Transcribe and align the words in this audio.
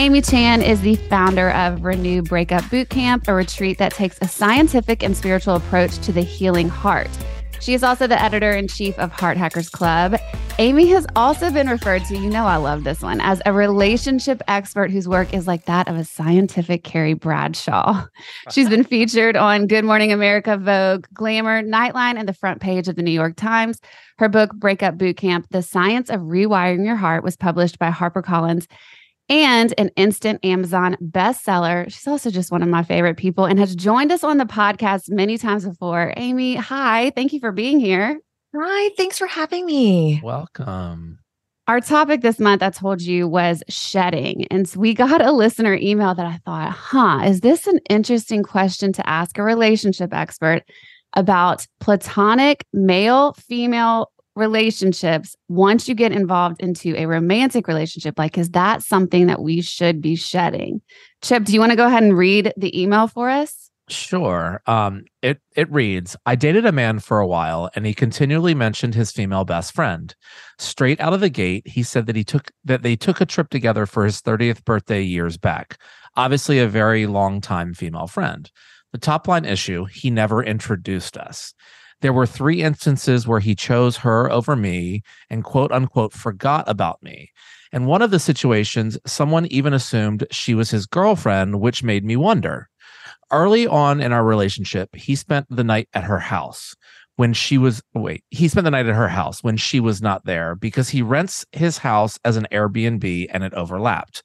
Amy 0.00 0.22
Chan 0.22 0.62
is 0.62 0.80
the 0.80 0.96
founder 0.96 1.50
of 1.50 1.84
Renew 1.84 2.22
Breakup 2.22 2.62
Bootcamp, 2.64 3.28
a 3.28 3.34
retreat 3.34 3.76
that 3.76 3.92
takes 3.92 4.16
a 4.22 4.28
scientific 4.28 5.02
and 5.02 5.14
spiritual 5.14 5.56
approach 5.56 5.98
to 5.98 6.10
the 6.10 6.22
healing 6.22 6.70
heart. 6.70 7.10
She 7.60 7.74
is 7.74 7.82
also 7.82 8.06
the 8.06 8.18
editor 8.18 8.50
in 8.50 8.66
chief 8.66 8.98
of 8.98 9.12
Heart 9.12 9.36
Hackers 9.36 9.68
Club. 9.68 10.16
Amy 10.58 10.86
has 10.86 11.06
also 11.16 11.50
been 11.50 11.68
referred 11.68 12.02
to, 12.06 12.16
you 12.16 12.30
know, 12.30 12.46
I 12.46 12.56
love 12.56 12.82
this 12.82 13.02
one, 13.02 13.20
as 13.20 13.42
a 13.44 13.52
relationship 13.52 14.40
expert 14.48 14.90
whose 14.90 15.06
work 15.06 15.34
is 15.34 15.46
like 15.46 15.66
that 15.66 15.86
of 15.86 15.96
a 15.96 16.04
scientific 16.04 16.82
Carrie 16.82 17.12
Bradshaw. 17.12 18.06
She's 18.50 18.70
been 18.70 18.84
featured 18.84 19.36
on 19.36 19.66
Good 19.66 19.84
Morning 19.84 20.12
America, 20.12 20.56
Vogue, 20.56 21.08
Glamour, 21.12 21.62
Nightline, 21.62 22.18
and 22.18 22.26
the 22.26 22.32
front 22.32 22.62
page 22.62 22.88
of 22.88 22.96
the 22.96 23.02
New 23.02 23.10
York 23.10 23.36
Times. 23.36 23.82
Her 24.16 24.30
book, 24.30 24.54
Breakup 24.54 24.96
Bootcamp 24.96 25.48
The 25.50 25.60
Science 25.60 26.08
of 26.08 26.20
Rewiring 26.20 26.86
Your 26.86 26.96
Heart, 26.96 27.22
was 27.22 27.36
published 27.36 27.78
by 27.78 27.90
HarperCollins 27.90 28.66
and 29.30 29.72
an 29.78 29.90
instant 29.96 30.44
Amazon 30.44 30.96
bestseller. 31.00 31.84
She's 31.84 32.06
also 32.06 32.30
just 32.30 32.50
one 32.50 32.62
of 32.62 32.68
my 32.68 32.82
favorite 32.82 33.16
people 33.16 33.46
and 33.46 33.58
has 33.58 33.74
joined 33.76 34.12
us 34.12 34.24
on 34.24 34.36
the 34.36 34.44
podcast 34.44 35.08
many 35.08 35.38
times 35.38 35.64
before. 35.64 36.12
Amy, 36.16 36.56
hi. 36.56 37.10
Thank 37.14 37.32
you 37.32 37.40
for 37.40 37.52
being 37.52 37.80
here. 37.80 38.20
Hi. 38.54 38.90
Thanks 38.96 39.16
for 39.16 39.28
having 39.28 39.64
me. 39.64 40.20
Welcome. 40.22 41.20
Our 41.68 41.80
topic 41.80 42.22
this 42.22 42.40
month, 42.40 42.64
I 42.64 42.70
told 42.70 43.00
you, 43.00 43.28
was 43.28 43.62
shedding. 43.68 44.44
And 44.50 44.68
so 44.68 44.80
we 44.80 44.92
got 44.92 45.24
a 45.24 45.30
listener 45.30 45.74
email 45.74 46.16
that 46.16 46.26
I 46.26 46.40
thought, 46.44 46.72
huh, 46.72 47.20
is 47.24 47.42
this 47.42 47.68
an 47.68 47.78
interesting 47.88 48.42
question 48.42 48.92
to 48.94 49.08
ask 49.08 49.38
a 49.38 49.44
relationship 49.44 50.12
expert 50.12 50.64
about 51.14 51.68
platonic 51.78 52.64
male 52.72 53.34
female 53.34 54.10
relationships 54.36 55.34
once 55.48 55.88
you 55.88 55.94
get 55.94 56.12
involved 56.12 56.60
into 56.60 56.94
a 56.96 57.06
romantic 57.06 57.66
relationship 57.66 58.18
like 58.18 58.38
is 58.38 58.50
that 58.50 58.82
something 58.82 59.26
that 59.26 59.42
we 59.42 59.60
should 59.60 60.00
be 60.00 60.16
shedding? 60.16 60.80
Chip 61.22 61.44
do 61.44 61.52
you 61.52 61.60
want 61.60 61.70
to 61.70 61.76
go 61.76 61.86
ahead 61.86 62.02
and 62.02 62.16
read 62.16 62.52
the 62.56 62.80
email 62.80 63.08
for 63.08 63.28
us? 63.28 63.70
Sure 63.88 64.62
um 64.66 65.04
it 65.20 65.40
it 65.56 65.70
reads 65.72 66.16
i 66.24 66.36
dated 66.36 66.64
a 66.64 66.70
man 66.70 67.00
for 67.00 67.18
a 67.18 67.26
while 67.26 67.68
and 67.74 67.84
he 67.84 67.92
continually 67.92 68.54
mentioned 68.54 68.94
his 68.94 69.10
female 69.10 69.44
best 69.44 69.74
friend. 69.74 70.14
Straight 70.58 71.00
out 71.00 71.12
of 71.12 71.20
the 71.20 71.30
gate 71.30 71.66
he 71.66 71.82
said 71.82 72.06
that 72.06 72.16
he 72.16 72.24
took 72.24 72.52
that 72.64 72.82
they 72.82 72.94
took 72.94 73.20
a 73.20 73.26
trip 73.26 73.50
together 73.50 73.84
for 73.86 74.04
his 74.04 74.20
30th 74.22 74.64
birthday 74.64 75.02
years 75.02 75.36
back. 75.36 75.76
Obviously 76.16 76.58
a 76.58 76.68
very 76.68 77.06
long 77.06 77.40
time 77.40 77.74
female 77.74 78.06
friend. 78.06 78.50
The 78.92 78.98
top 78.98 79.26
line 79.26 79.44
issue 79.44 79.86
he 79.86 80.10
never 80.10 80.42
introduced 80.42 81.16
us 81.16 81.52
there 82.00 82.12
were 82.12 82.26
three 82.26 82.62
instances 82.62 83.26
where 83.26 83.40
he 83.40 83.54
chose 83.54 83.98
her 83.98 84.30
over 84.30 84.56
me 84.56 85.02
and 85.28 85.44
quote 85.44 85.72
unquote 85.72 86.12
forgot 86.12 86.68
about 86.68 87.02
me. 87.02 87.30
And 87.72 87.86
one 87.86 88.02
of 88.02 88.10
the 88.10 88.18
situations, 88.18 88.98
someone 89.06 89.46
even 89.46 89.72
assumed 89.72 90.26
she 90.30 90.54
was 90.54 90.70
his 90.70 90.86
girlfriend, 90.86 91.60
which 91.60 91.82
made 91.82 92.04
me 92.04 92.16
wonder. 92.16 92.68
Early 93.30 93.66
on 93.66 94.00
in 94.00 94.12
our 94.12 94.24
relationship, 94.24 94.96
he 94.96 95.14
spent 95.14 95.46
the 95.50 95.62
night 95.62 95.88
at 95.94 96.04
her 96.04 96.18
house 96.18 96.74
when 97.20 97.34
she 97.34 97.58
was 97.58 97.82
wait 97.92 98.24
he 98.30 98.48
spent 98.48 98.64
the 98.64 98.70
night 98.70 98.86
at 98.86 98.94
her 98.94 99.08
house 99.08 99.44
when 99.44 99.54
she 99.54 99.78
was 99.78 100.00
not 100.00 100.24
there 100.24 100.54
because 100.54 100.88
he 100.88 101.02
rents 101.02 101.44
his 101.52 101.76
house 101.76 102.18
as 102.24 102.38
an 102.38 102.46
airbnb 102.50 103.26
and 103.30 103.44
it 103.44 103.52
overlapped 103.52 104.22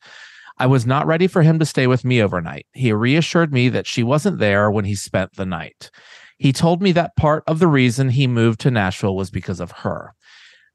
i 0.60 0.66
was 0.66 0.86
not 0.86 1.06
ready 1.06 1.28
for 1.28 1.42
him 1.42 1.60
to 1.60 1.66
stay 1.66 1.88
with 1.88 2.06
me 2.06 2.24
overnight 2.24 2.66
he 2.72 2.94
reassured 2.94 3.52
me 3.52 3.68
that 3.68 3.86
she 3.86 4.02
wasn't 4.02 4.40
there 4.40 4.72
when 4.72 4.86
he 4.86 4.96
spent 4.96 5.36
the 5.36 5.46
night 5.46 5.92
he 6.38 6.52
told 6.52 6.82
me 6.82 6.92
that 6.94 7.16
part 7.16 7.44
of 7.48 7.60
the 7.60 7.68
reason 7.68 8.10
he 8.10 8.28
moved 8.28 8.60
to 8.62 8.72
Nashville 8.72 9.16
was 9.16 9.30
because 9.30 9.60
of 9.60 9.72
her. 9.72 10.14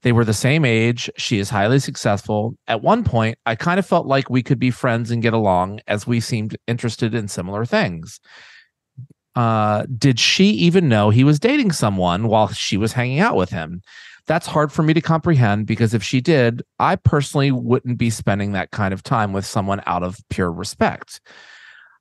They 0.03 0.13
were 0.13 0.25
the 0.25 0.33
same 0.33 0.65
age. 0.65 1.11
She 1.19 1.39
is 1.39 1.51
highly 1.51 1.79
successful. 1.79 2.55
At 2.67 2.83
one 2.83 3.05
point, 3.05 3.39
I 3.45 3.55
kind 3.55 3.79
of 3.79 3.85
felt 3.85 4.07
like 4.07 4.31
we 4.31 4.43
could 4.43 4.59
be 4.59 4.71
friends 4.71 5.11
and 5.11 5.23
get 5.23 5.35
along 5.35 5.81
as 5.87 6.07
we 6.07 6.21
seemed 6.21 6.57
interested 6.67 7.15
in 7.15 7.29
similar 7.29 7.67
things. 7.67 8.19
Uh, 9.37 9.85
did 9.97 10.19
she 10.19 10.47
even 10.47 10.89
know 10.89 11.11
he 11.11 11.25
was 11.25 11.39
dating 11.39 11.73
someone 11.73 12.29
while 12.29 12.49
she 12.49 12.77
was 12.77 12.95
hanging 12.95 13.21
out 13.21 13.37
with 13.37 13.51
him? 13.51 13.83
That's 14.27 14.47
hard 14.47 14.73
for 14.73 14.83
me 14.83 14.95
to 14.95 15.01
comprehend 15.01 15.67
because 15.67 15.93
if 15.93 16.03
she 16.03 16.21
did, 16.21 16.63
I 16.79 16.97
personally 16.97 17.53
wouldn't 17.53 17.99
be 17.99 18.11
spending 18.11 18.53
that 18.53 18.71
kind 18.71 18.95
of 18.95 19.03
time 19.03 19.33
with 19.33 19.45
someone 19.45 19.83
out 19.87 20.03
of 20.03 20.19
pure 20.31 20.51
respect. 20.51 21.21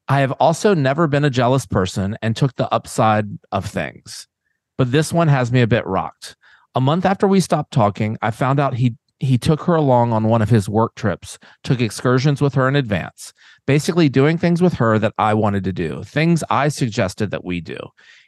I 0.09 0.21
have 0.21 0.31
also 0.33 0.73
never 0.73 1.07
been 1.07 1.23
a 1.23 1.29
jealous 1.29 1.67
person 1.67 2.17
and 2.23 2.35
took 2.35 2.55
the 2.55 2.71
upside 2.73 3.27
of 3.51 3.63
things. 3.63 4.27
But 4.75 4.91
this 4.91 5.13
one 5.13 5.27
has 5.27 5.51
me 5.51 5.61
a 5.61 5.67
bit 5.67 5.85
rocked. 5.85 6.35
A 6.73 6.81
month 6.81 7.05
after 7.05 7.27
we 7.27 7.39
stopped 7.39 7.71
talking, 7.71 8.17
I 8.23 8.31
found 8.31 8.59
out 8.59 8.73
he 8.73 8.95
he 9.21 9.37
took 9.37 9.63
her 9.63 9.75
along 9.75 10.13
on 10.13 10.29
one 10.29 10.41
of 10.41 10.49
his 10.49 10.69
work 10.69 10.95
trips, 10.95 11.37
took 11.65 11.81
excursions 11.81 12.41
with 12.41 12.53
her 12.53 12.69
in 12.69 12.77
advance, 12.77 13.33
basically 13.67 14.07
doing 14.07 14.37
things 14.37 14.61
with 14.61 14.73
her 14.75 14.97
that 14.97 15.13
I 15.17 15.33
wanted 15.33 15.65
to 15.65 15.73
do, 15.73 16.03
things 16.05 16.41
I 16.49 16.69
suggested 16.69 17.29
that 17.31 17.43
we 17.43 17.59
do. 17.59 17.77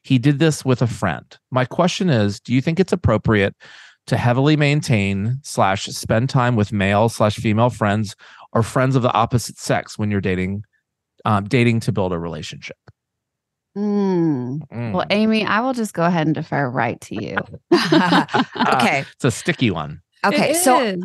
He 0.03 0.17
did 0.19 0.39
this 0.39 0.65
with 0.65 0.81
a 0.81 0.87
friend. 0.87 1.25
My 1.49 1.63
question 1.63 2.09
is, 2.09 2.41
do 2.41 2.53
you 2.53 2.59
think 2.59 2.77
it's 2.77 2.91
appropriate 2.91 3.55
to 4.07 4.17
heavily 4.17 4.57
maintain 4.57 5.39
slash 5.43 5.85
spend 5.85 6.29
time 6.29 6.57
with 6.57 6.73
male 6.73 7.07
slash 7.07 7.37
female 7.37 7.69
friends 7.69 8.17
or 8.51 8.61
friends 8.61 8.97
of 8.97 9.01
the 9.01 9.13
opposite 9.13 9.57
sex 9.57 9.97
when 9.97 10.11
you're 10.11 10.19
dating 10.19 10.65
um, 11.25 11.45
dating 11.45 11.81
to 11.81 11.91
build 11.91 12.13
a 12.13 12.19
relationship. 12.19 12.77
Mm. 13.77 14.67
Mm. 14.67 14.93
Well, 14.93 15.05
Amy, 15.09 15.45
I 15.45 15.61
will 15.61 15.73
just 15.73 15.93
go 15.93 16.03
ahead 16.03 16.27
and 16.27 16.35
defer 16.35 16.69
right 16.69 16.99
to 17.01 17.23
you. 17.23 17.37
okay. 17.73 19.05
it's 19.15 19.23
a 19.23 19.31
sticky 19.31 19.71
one. 19.71 20.01
Okay. 20.25 20.53
So 20.53 20.97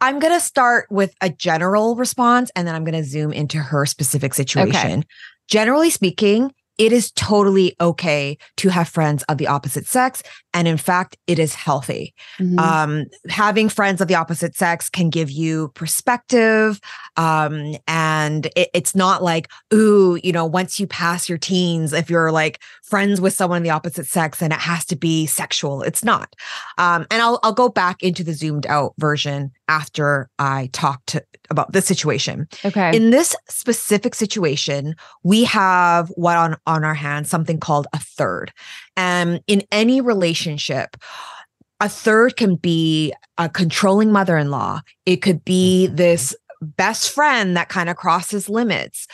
I'm 0.00 0.18
going 0.18 0.32
to 0.32 0.40
start 0.40 0.86
with 0.90 1.14
a 1.20 1.30
general 1.30 1.96
response 1.96 2.50
and 2.54 2.66
then 2.66 2.74
I'm 2.74 2.84
going 2.84 3.00
to 3.00 3.04
zoom 3.04 3.32
into 3.32 3.58
her 3.58 3.86
specific 3.86 4.34
situation. 4.34 5.00
Okay. 5.00 5.02
Generally 5.48 5.90
speaking, 5.90 6.52
it 6.78 6.92
is 6.92 7.10
totally 7.12 7.74
okay 7.80 8.38
to 8.56 8.68
have 8.68 8.88
friends 8.88 9.24
of 9.24 9.36
the 9.38 9.48
opposite 9.48 9.86
sex. 9.86 10.22
And 10.54 10.66
in 10.66 10.76
fact, 10.76 11.16
it 11.26 11.38
is 11.38 11.54
healthy. 11.54 12.14
Mm-hmm. 12.38 12.58
Um, 12.58 13.06
having 13.28 13.68
friends 13.68 14.00
of 14.00 14.08
the 14.08 14.14
opposite 14.14 14.56
sex 14.56 14.88
can 14.88 15.10
give 15.10 15.30
you 15.30 15.68
perspective. 15.74 16.80
Um, 17.16 17.76
and 17.86 18.46
it, 18.56 18.70
it's 18.72 18.94
not 18.94 19.22
like, 19.22 19.48
ooh, 19.74 20.18
you 20.22 20.32
know, 20.32 20.46
once 20.46 20.78
you 20.78 20.86
pass 20.86 21.28
your 21.28 21.38
teens, 21.38 21.92
if 21.92 22.08
you're 22.08 22.32
like 22.32 22.60
friends 22.84 23.20
with 23.20 23.34
someone 23.34 23.58
of 23.58 23.64
the 23.64 23.70
opposite 23.70 24.06
sex, 24.06 24.38
then 24.38 24.52
it 24.52 24.60
has 24.60 24.84
to 24.86 24.96
be 24.96 25.26
sexual. 25.26 25.82
It's 25.82 26.04
not. 26.04 26.34
Um, 26.78 27.06
and 27.10 27.20
I'll, 27.20 27.40
I'll 27.42 27.52
go 27.52 27.68
back 27.68 28.02
into 28.02 28.22
the 28.22 28.32
zoomed 28.32 28.66
out 28.66 28.94
version 28.98 29.52
after 29.68 30.28
I 30.38 30.70
talked 30.72 31.08
to, 31.08 31.24
about 31.50 31.72
this 31.72 31.86
situation. 31.86 32.48
Okay. 32.64 32.96
In 32.96 33.10
this 33.10 33.36
specific 33.48 34.14
situation, 34.14 34.94
we 35.22 35.44
have 35.44 36.08
what 36.10 36.36
on, 36.36 36.56
on 36.66 36.84
our 36.84 36.94
hands, 36.94 37.30
something 37.30 37.60
called 37.60 37.86
a 37.92 37.98
third. 37.98 38.52
And 38.96 39.40
in 39.46 39.62
any 39.70 40.00
relationship, 40.00 40.96
a 41.80 41.88
third 41.88 42.36
can 42.36 42.56
be 42.56 43.12
a 43.36 43.48
controlling 43.48 44.10
mother 44.10 44.36
in 44.36 44.50
law. 44.50 44.80
It 45.06 45.16
could 45.16 45.44
be 45.44 45.88
Mhm. 45.90 45.96
this 45.96 46.34
best 46.60 47.10
friend 47.10 47.56
that 47.56 47.68
kind 47.68 47.88
of 47.88 47.96
crosses 47.96 48.48
limits. 48.48 49.06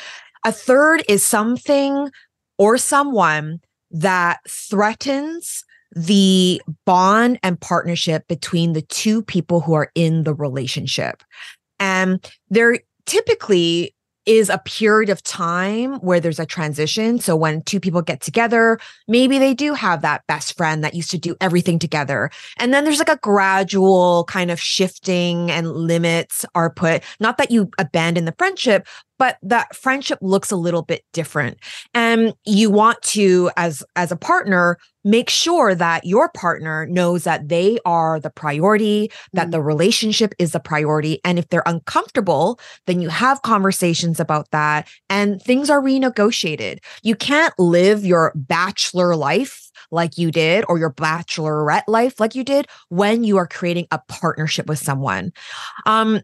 A 0.47 0.53
third 0.53 1.05
is 1.09 1.23
something 1.23 2.11
or 2.57 2.79
someone 2.79 3.61
that 3.91 4.39
threatens 4.49 5.65
the 5.95 6.61
bond 6.85 7.39
and 7.43 7.61
partnership 7.61 8.27
between 8.29 8.73
the 8.73 8.83
two 8.83 9.23
people 9.23 9.61
who 9.61 9.75
are 9.75 9.91
in 9.95 10.25
the 10.25 10.35
relationship. 10.35 11.23
And 11.79 12.25
there 12.51 12.79
typically 13.07 13.95
is 14.27 14.49
a 14.49 14.59
period 14.59 15.11
of 15.11 15.23
time 15.23 15.97
where 15.97 16.19
there's 16.19 16.39
a 16.39 16.47
transition. 16.47 17.19
So 17.19 17.37
when 17.37 17.63
two 17.63 17.79
people 17.79 18.01
get 18.01 18.21
together, 18.23 18.79
maybe 19.07 19.39
they 19.39 19.53
do 19.53 19.75
have 19.75 20.03
that 20.03 20.27
best 20.27 20.57
friend 20.57 20.83
that 20.83 20.95
used 20.95 21.11
to 21.11 21.19
do 21.19 21.37
everything 21.41 21.79
together. 21.79 22.31
And 22.59 22.73
then 22.73 22.85
there's 22.85 22.99
like 22.99 23.11
a 23.11 23.19
gradual 23.19 24.25
kind 24.25 24.51
of 24.51 24.59
shifting 24.59 25.51
and 25.51 25.71
limits 25.71 26.47
are 26.55 26.71
put. 26.71 27.03
Not 27.21 27.37
that 27.39 27.51
you 27.51 27.71
abandon 27.79 28.25
the 28.25 28.35
friendship, 28.39 28.87
but 29.19 29.39
that 29.43 29.75
friendship 29.75 30.19
looks 30.23 30.51
a 30.51 30.57
little 30.57 30.83
bit 30.83 31.03
different. 31.13 31.59
And 31.95 32.35
you 32.45 32.71
want 32.71 33.01
to, 33.03 33.51
as 33.57 33.83
as 33.97 34.11
a 34.13 34.17
partner, 34.17 34.79
make 35.05 35.29
sure 35.29 35.75
that 35.75 36.05
your 36.05 36.31
partner 36.31 36.87
knows 36.87 37.25
that 37.25 37.49
they 37.49 37.79
are 37.85 38.19
the 38.19 38.31
priority, 38.31 39.11
that 39.35 39.49
Mhm. 39.49 39.53
the 39.53 39.61
relationship 39.63 40.35
is 40.39 40.53
the 40.53 40.61
priority. 40.61 41.21
And 41.25 41.39
if 41.39 41.49
they're 41.49 41.63
uncomfortable, 41.67 42.59
then 42.87 43.01
you 43.01 43.11
have 43.11 43.43
conversations 43.43 44.19
about 44.19 44.51
that 44.51 44.89
and 45.11 45.41
things 45.43 45.69
are 45.71 45.81
renegotiated. 45.83 46.79
You 47.03 47.15
can't 47.17 47.53
live 47.59 48.05
your 48.05 48.33
bachelor 48.35 49.15
life 49.15 49.61
like 49.91 50.17
you 50.17 50.31
did 50.31 50.65
or 50.69 50.79
your 50.79 50.93
bachelorette 50.93 51.83
life 51.87 52.19
like 52.19 52.35
you 52.35 52.43
did 52.45 52.67
when 52.89 53.25
you 53.25 53.37
are 53.37 53.47
creating 53.47 53.87
a 53.91 54.01
partnership 54.09 54.67
with 54.67 54.79
someone. 54.79 55.33
Um, 55.87 56.21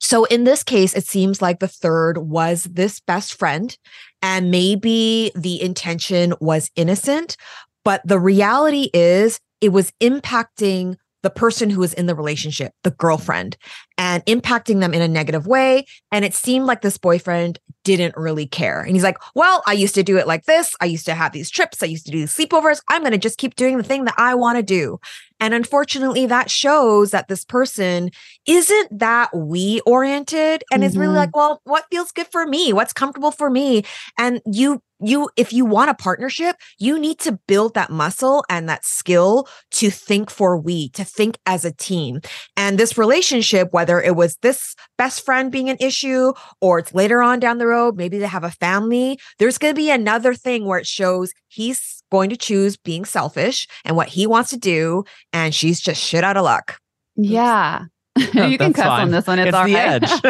so 0.00 0.24
in 0.24 0.44
this 0.44 0.62
case, 0.62 0.94
it 0.94 1.06
seems 1.06 1.40
like 1.40 1.58
the 1.58 1.68
third 1.68 2.18
was 2.18 2.64
this 2.64 3.00
best 3.00 3.34
friend, 3.34 3.76
and 4.22 4.50
maybe 4.50 5.32
the 5.34 5.60
intention 5.60 6.34
was 6.40 6.70
innocent, 6.76 7.36
but 7.84 8.02
the 8.04 8.20
reality 8.20 8.90
is 8.92 9.40
it 9.60 9.70
was 9.70 9.92
impacting 10.02 10.96
the 11.22 11.30
person 11.30 11.70
who 11.70 11.80
was 11.80 11.92
in 11.92 12.06
the 12.06 12.14
relationship, 12.14 12.72
the 12.84 12.92
girlfriend, 12.92 13.56
and 13.98 14.24
impacting 14.26 14.78
them 14.78 14.94
in 14.94 15.02
a 15.02 15.08
negative 15.08 15.44
way. 15.46 15.84
And 16.12 16.24
it 16.24 16.34
seemed 16.34 16.66
like 16.66 16.82
this 16.82 16.98
boyfriend 16.98 17.58
didn't 17.82 18.16
really 18.16 18.46
care. 18.46 18.80
And 18.80 18.94
he's 18.94 19.02
like, 19.02 19.16
Well, 19.34 19.62
I 19.66 19.72
used 19.72 19.96
to 19.96 20.04
do 20.04 20.18
it 20.18 20.28
like 20.28 20.44
this. 20.44 20.76
I 20.80 20.84
used 20.84 21.06
to 21.06 21.14
have 21.14 21.32
these 21.32 21.50
trips. 21.50 21.82
I 21.82 21.86
used 21.86 22.06
to 22.06 22.12
do 22.12 22.18
these 22.18 22.36
sleepovers. 22.36 22.80
I'm 22.88 23.02
going 23.02 23.10
to 23.10 23.18
just 23.18 23.38
keep 23.38 23.56
doing 23.56 23.76
the 23.76 23.82
thing 23.82 24.04
that 24.04 24.14
I 24.16 24.36
want 24.36 24.56
to 24.58 24.62
do. 24.62 24.98
And 25.40 25.54
unfortunately, 25.54 26.26
that 26.26 26.50
shows 26.50 27.10
that 27.10 27.28
this 27.28 27.44
person 27.44 28.10
isn't 28.46 28.98
that 28.98 29.34
we 29.36 29.80
oriented 29.86 30.64
and 30.72 30.82
is 30.82 30.96
really 30.96 31.14
Mhm. 31.14 31.16
like, 31.16 31.36
Well, 31.36 31.60
what 31.64 31.84
feels 31.90 32.10
good 32.12 32.26
for 32.30 32.46
me? 32.46 32.72
What's 32.72 32.92
comfortable 32.92 33.30
for 33.30 33.50
me? 33.50 33.84
And 34.18 34.40
you, 34.46 34.80
you, 35.00 35.28
if 35.36 35.52
you 35.52 35.64
want 35.66 35.90
a 35.90 35.94
partnership, 35.94 36.56
you 36.78 36.98
need 36.98 37.18
to 37.20 37.38
build 37.46 37.74
that 37.74 37.90
muscle 37.90 38.44
and 38.48 38.68
that 38.68 38.84
skill 38.84 39.46
to 39.72 39.90
think 39.90 40.30
for 40.30 40.56
we, 40.56 40.88
to 40.90 41.04
think 41.04 41.36
as 41.46 41.64
a 41.64 41.72
team. 41.72 42.20
And 42.56 42.78
this 42.78 42.96
relationship, 42.96 43.68
whether 43.72 44.00
it 44.00 44.16
was 44.16 44.36
this 44.42 44.74
best 44.96 45.24
friend 45.24 45.52
being 45.52 45.68
an 45.68 45.76
issue 45.80 46.32
or 46.60 46.78
it's 46.78 46.94
later 46.94 47.22
on 47.22 47.40
down 47.40 47.58
the 47.58 47.66
road, 47.66 47.96
maybe 47.96 48.18
they 48.18 48.26
have 48.26 48.44
a 48.44 48.50
family, 48.50 49.18
there's 49.38 49.58
going 49.58 49.74
to 49.74 49.78
be 49.78 49.90
another 49.90 50.34
thing 50.34 50.64
where 50.64 50.78
it 50.78 50.86
shows 50.86 51.32
he's 51.48 51.95
going 52.10 52.30
to 52.30 52.36
choose 52.36 52.76
being 52.76 53.04
selfish 53.04 53.66
and 53.84 53.96
what 53.96 54.08
he 54.08 54.26
wants 54.26 54.50
to 54.50 54.56
do. 54.56 55.04
And 55.32 55.54
she's 55.54 55.80
just 55.80 56.02
shit 56.02 56.24
out 56.24 56.36
of 56.36 56.44
luck. 56.44 56.78
yeah. 57.16 57.84
you 58.16 58.56
can 58.56 58.72
That's 58.72 58.76
cuss 58.76 58.86
on 59.00 59.10
this 59.10 59.26
one. 59.26 59.38
It's, 59.38 59.48
It's 59.48 59.54
all 59.54 59.66
the 59.66 59.74
right. 59.74 60.02
edge. 60.02 60.10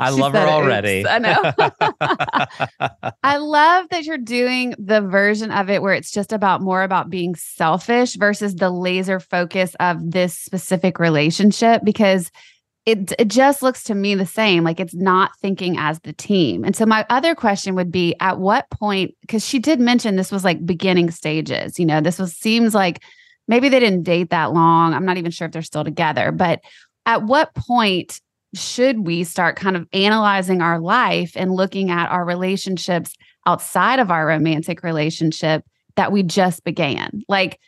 I 0.00 0.10
She 0.12 0.20
love 0.20 0.32
her 0.32 0.40
already. 0.40 1.06
I 1.06 1.18
know. 1.20 1.36
I 3.22 3.36
love 3.36 3.86
that 3.90 4.04
you're 4.04 4.18
doing 4.18 4.74
the 4.78 5.00
version 5.00 5.52
of 5.52 5.70
it 5.70 5.80
where 5.80 5.94
it's 5.94 6.10
just 6.10 6.32
about 6.32 6.60
more 6.60 6.82
about 6.82 7.08
being 7.08 7.36
selfish 7.36 8.16
versus 8.16 8.56
the 8.56 8.70
laser 8.70 9.20
focus 9.20 9.76
of 9.78 9.98
this 10.10 10.36
specific 10.36 10.98
relationship 10.98 11.82
because 11.84 12.32
it 12.84 13.12
it 13.18 13.28
just 13.28 13.62
looks 13.62 13.84
to 13.84 13.94
me 13.94 14.14
the 14.14 14.26
same 14.26 14.64
like 14.64 14.80
it's 14.80 14.94
not 14.94 15.30
thinking 15.40 15.76
as 15.78 16.00
the 16.00 16.12
team. 16.12 16.64
And 16.64 16.74
so 16.74 16.84
my 16.84 17.06
other 17.10 17.34
question 17.34 17.74
would 17.76 17.92
be 17.92 18.14
at 18.20 18.38
what 18.38 18.68
point 18.70 19.14
cuz 19.28 19.46
she 19.46 19.58
did 19.58 19.80
mention 19.80 20.16
this 20.16 20.32
was 20.32 20.44
like 20.44 20.66
beginning 20.66 21.10
stages, 21.10 21.78
you 21.78 21.86
know, 21.86 22.00
this 22.00 22.18
was 22.18 22.34
seems 22.34 22.74
like 22.74 23.02
maybe 23.46 23.68
they 23.68 23.80
didn't 23.80 24.02
date 24.02 24.30
that 24.30 24.52
long. 24.52 24.94
I'm 24.94 25.04
not 25.04 25.16
even 25.16 25.30
sure 25.30 25.46
if 25.46 25.52
they're 25.52 25.62
still 25.62 25.84
together, 25.84 26.32
but 26.32 26.60
at 27.06 27.22
what 27.22 27.54
point 27.54 28.20
should 28.54 29.06
we 29.06 29.24
start 29.24 29.56
kind 29.56 29.76
of 29.76 29.86
analyzing 29.92 30.60
our 30.60 30.78
life 30.78 31.32
and 31.36 31.54
looking 31.54 31.90
at 31.90 32.10
our 32.10 32.24
relationships 32.24 33.14
outside 33.46 33.98
of 33.98 34.10
our 34.10 34.26
romantic 34.26 34.82
relationship 34.82 35.64
that 35.96 36.12
we 36.12 36.22
just 36.22 36.64
began? 36.64 37.22
Like, 37.28 37.58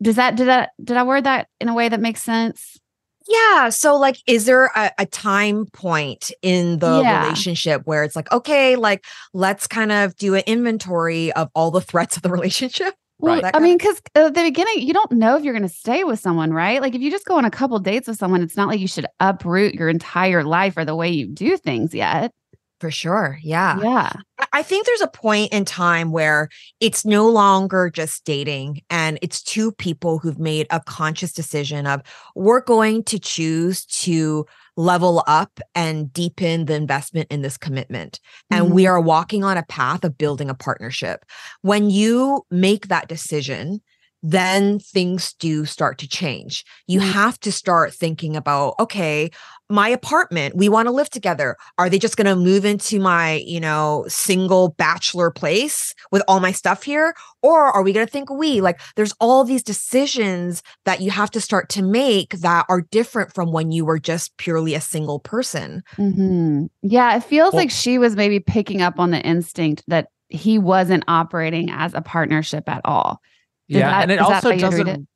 does 0.00 0.16
that 0.16 0.36
did 0.36 0.46
that 0.46 0.70
did 0.82 0.96
I 0.96 1.02
word 1.02 1.24
that 1.24 1.48
in 1.60 1.68
a 1.68 1.74
way 1.74 1.88
that 1.88 2.00
makes 2.00 2.22
sense? 2.22 2.78
Yeah. 3.28 3.68
So, 3.68 3.96
like, 3.96 4.16
is 4.26 4.46
there 4.46 4.66
a, 4.74 4.90
a 4.98 5.06
time 5.06 5.66
point 5.66 6.30
in 6.42 6.78
the 6.78 7.02
Yeah. 7.02 7.20
relationship 7.20 7.82
where 7.84 8.02
it's 8.04 8.16
like, 8.16 8.30
okay, 8.32 8.76
like, 8.76 9.04
let's 9.34 9.66
kind 9.66 9.92
of 9.92 10.16
do 10.16 10.34
an 10.34 10.42
inventory 10.46 11.30
of 11.32 11.50
all 11.54 11.70
the 11.70 11.80
threats 11.82 12.16
of 12.16 12.22
the 12.22 12.30
relationship? 12.32 12.94
Well, 13.20 13.42
Right. 13.42 13.50
I 13.52 13.58
mean, 13.58 13.76
because 13.76 14.00
uh, 14.16 14.26
at 14.26 14.34
the 14.34 14.42
beginning, 14.44 14.80
you 14.86 14.94
don't 14.94 15.12
know 15.12 15.36
if 15.36 15.44
you're 15.44 15.52
going 15.52 15.68
to 15.68 15.74
stay 15.74 16.04
with 16.04 16.20
someone, 16.20 16.52
right? 16.52 16.80
Like, 16.80 16.94
if 16.94 17.02
you 17.02 17.10
just 17.10 17.26
go 17.26 17.36
on 17.36 17.44
a 17.44 17.50
couple 17.50 17.78
dates 17.80 18.06
with 18.08 18.16
someone, 18.16 18.42
it's 18.42 18.56
not 18.56 18.68
like 18.68 18.80
you 18.80 18.86
should 18.88 19.06
uproot 19.20 19.74
your 19.74 19.88
entire 19.88 20.44
life 20.44 20.76
or 20.76 20.84
the 20.84 20.94
way 20.94 21.08
you 21.10 21.26
do 21.26 21.56
things 21.56 21.92
yet. 21.94 22.32
For 22.80 22.90
sure. 22.92 23.38
Yeah. 23.42 23.80
Yeah. 23.82 24.12
I- 24.52 24.62
think 24.62 24.86
there's 24.86 25.00
a 25.00 25.08
point 25.08 25.52
in 25.52 25.64
time 25.64 26.12
where 26.12 26.48
it's 26.78 27.04
no 27.04 27.28
longer 27.28 27.90
just 27.90 28.24
dating 28.24 28.82
and 28.90 29.18
it's 29.22 29.42
two 29.42 29.72
people 29.72 30.18
who've 30.18 30.38
made 30.38 30.66
a 30.70 30.80
conscious 30.80 31.32
decision 31.32 31.86
of 31.86 32.02
we're 32.36 32.60
going 32.60 33.02
to 33.04 33.18
choose 33.18 33.84
to 33.86 34.46
level 34.76 35.24
up 35.26 35.58
and 35.74 36.12
deepen 36.12 36.66
the 36.66 36.74
investment 36.74 37.26
in 37.30 37.42
this 37.42 37.56
commitment. 37.56 38.20
And 38.50 38.72
we 38.72 38.84
mm-hmm. 38.84 38.92
are 38.92 39.00
walking 39.00 39.42
on 39.42 39.56
a 39.56 39.64
path 39.64 40.04
of 40.04 40.16
building 40.16 40.50
a 40.50 40.54
partnership. 40.54 41.24
When 41.62 41.90
you 41.90 42.42
make 42.50 42.88
that 42.88 43.08
decision, 43.08 43.80
then 44.22 44.78
things 44.80 45.32
do 45.34 45.64
start 45.64 45.98
to 45.98 46.08
change. 46.08 46.64
You 46.86 47.00
Mhm. 47.00 47.12
have 47.12 47.38
to 47.40 47.52
start 47.52 47.94
thinking 47.94 48.34
about, 48.36 48.74
okay, 48.80 49.30
my 49.70 49.88
apartment, 49.88 50.56
we 50.56 50.68
want 50.68 50.86
to 50.86 50.92
live 50.92 51.10
together. 51.10 51.56
Are 51.76 51.88
they 51.90 51.98
just 51.98 52.16
going 52.16 52.26
to 52.26 52.34
move 52.34 52.64
into 52.64 52.98
my, 52.98 53.34
you 53.46 53.60
know, 53.60 54.06
single 54.08 54.70
bachelor 54.70 55.30
place 55.30 55.94
with 56.10 56.22
all 56.26 56.40
my 56.40 56.52
stuff 56.52 56.82
here? 56.82 57.14
Or 57.42 57.66
are 57.66 57.82
we 57.82 57.92
going 57.92 58.06
to 58.06 58.10
think 58.10 58.30
we? 58.30 58.60
Like, 58.60 58.80
there's 58.96 59.12
all 59.20 59.44
these 59.44 59.62
decisions 59.62 60.62
that 60.84 61.00
you 61.00 61.10
have 61.10 61.30
to 61.32 61.40
start 61.40 61.68
to 61.70 61.82
make 61.82 62.30
that 62.40 62.64
are 62.68 62.80
different 62.80 63.34
from 63.34 63.52
when 63.52 63.70
you 63.70 63.84
were 63.84 63.98
just 63.98 64.36
purely 64.38 64.74
a 64.74 64.80
single 64.80 65.20
person. 65.20 65.82
hmm 65.96 66.64
Yeah, 66.82 67.14
it 67.16 67.24
feels 67.24 67.52
Well- 67.52 67.62
like 67.62 67.70
she 67.70 67.98
was 67.98 68.16
maybe 68.16 68.40
picking 68.40 68.80
up 68.82 68.98
on 68.98 69.10
the 69.10 69.20
instinct 69.20 69.84
that 69.88 70.08
he 70.30 70.58
wasn't 70.58 71.04
operating 71.08 71.70
as 71.70 71.94
a 71.94 72.00
partnership 72.00 72.68
at 72.68 72.80
all. 72.84 73.20
Yeah, 73.68 73.90
that- 73.90 74.02
and 74.02 74.12
it 74.12 74.18
also 74.18 74.32
how 74.32 74.54
you'd 74.54 74.62
read 74.62 74.70
doesn't. 74.70 74.88
it? 74.88 75.08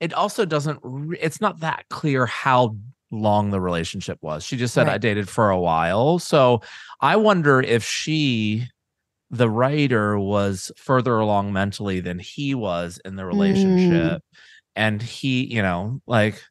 It? 0.00 0.14
also 0.14 0.44
doesn't. 0.44 0.80
It's 1.20 1.40
not 1.40 1.60
that 1.60 1.84
clear 1.88 2.26
how 2.26 2.76
long 3.10 3.50
the 3.50 3.60
relationship 3.60 4.18
was. 4.20 4.44
She 4.44 4.56
just 4.56 4.74
said 4.74 4.88
I 4.88 4.98
dated 4.98 5.28
for 5.28 5.50
a 5.50 5.58
while, 5.58 6.18
so 6.18 6.62
I 7.00 7.16
wonder 7.16 7.60
if 7.60 7.84
she, 7.84 8.68
the 9.30 9.50
writer, 9.50 10.18
was 10.18 10.70
further 10.76 11.18
along 11.18 11.52
mentally 11.52 12.00
than 12.00 12.18
he 12.18 12.54
was 12.54 13.00
in 13.04 13.16
the 13.16 13.22
mm. 13.22 13.28
relationship, 13.28 14.22
and 14.76 15.02
he, 15.02 15.44
you 15.44 15.62
know, 15.62 16.00
like, 16.06 16.42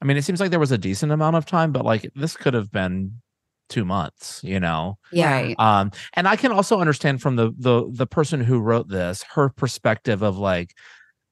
I 0.00 0.04
mean, 0.04 0.16
it 0.16 0.22
seems 0.22 0.40
like 0.40 0.50
there 0.50 0.60
was 0.60 0.72
a 0.72 0.78
decent 0.78 1.12
amount 1.12 1.36
of 1.36 1.46
time, 1.46 1.72
but 1.72 1.84
like 1.84 2.10
this 2.14 2.36
could 2.36 2.54
have 2.54 2.70
been 2.70 3.20
two 3.68 3.84
months, 3.84 4.40
you 4.44 4.60
know. 4.60 4.98
Right. 5.30 5.54
um 5.58 5.92
and 6.14 6.26
i 6.26 6.36
can 6.36 6.52
also 6.52 6.80
understand 6.80 7.22
from 7.22 7.36
the 7.36 7.52
the 7.58 7.88
the 7.90 8.06
person 8.06 8.40
who 8.40 8.60
wrote 8.60 8.88
this 8.88 9.24
her 9.34 9.48
perspective 9.48 10.22
of 10.22 10.38
like 10.38 10.74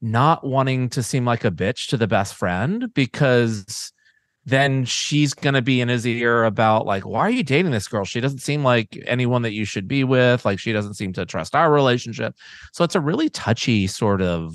not 0.01 0.47
wanting 0.47 0.91
to 0.91 1.03
seem 1.03 1.25
like 1.25 1.45
a 1.45 1.51
bitch 1.51 1.89
to 1.89 1.97
the 1.97 2.07
best 2.07 2.35
friend 2.35 2.93
because 2.95 3.93
then 4.47 4.85
she's 4.85 5.33
going 5.33 5.55
to 5.55 5.63
be 5.63 5.81
in 5.81 5.89
his 5.89 6.07
ear 6.07 6.45
about 6.45 6.85
like 6.87 7.07
why 7.07 7.21
are 7.21 7.31
you 7.31 7.43
dating 7.43 7.73
this 7.73 7.89
girl? 7.89 8.05
She 8.05 8.21
doesn't 8.21 8.41
seem 8.41 8.63
like 8.63 9.03
anyone 9.07 9.43
that 9.43 9.53
you 9.53 9.65
should 9.65 9.89
be 9.89 10.05
with. 10.05 10.45
Like 10.45 10.59
she 10.59 10.73
doesn't 10.73 10.95
seem 10.95 11.15
to 11.15 11.25
trust 11.25 11.55
our 11.55 11.73
relationship. 11.73 12.35
So 12.73 12.85
it's 12.85 12.95
a 12.95 13.01
really 13.01 13.31
touchy 13.31 13.87
sort 13.87 14.21
of 14.21 14.55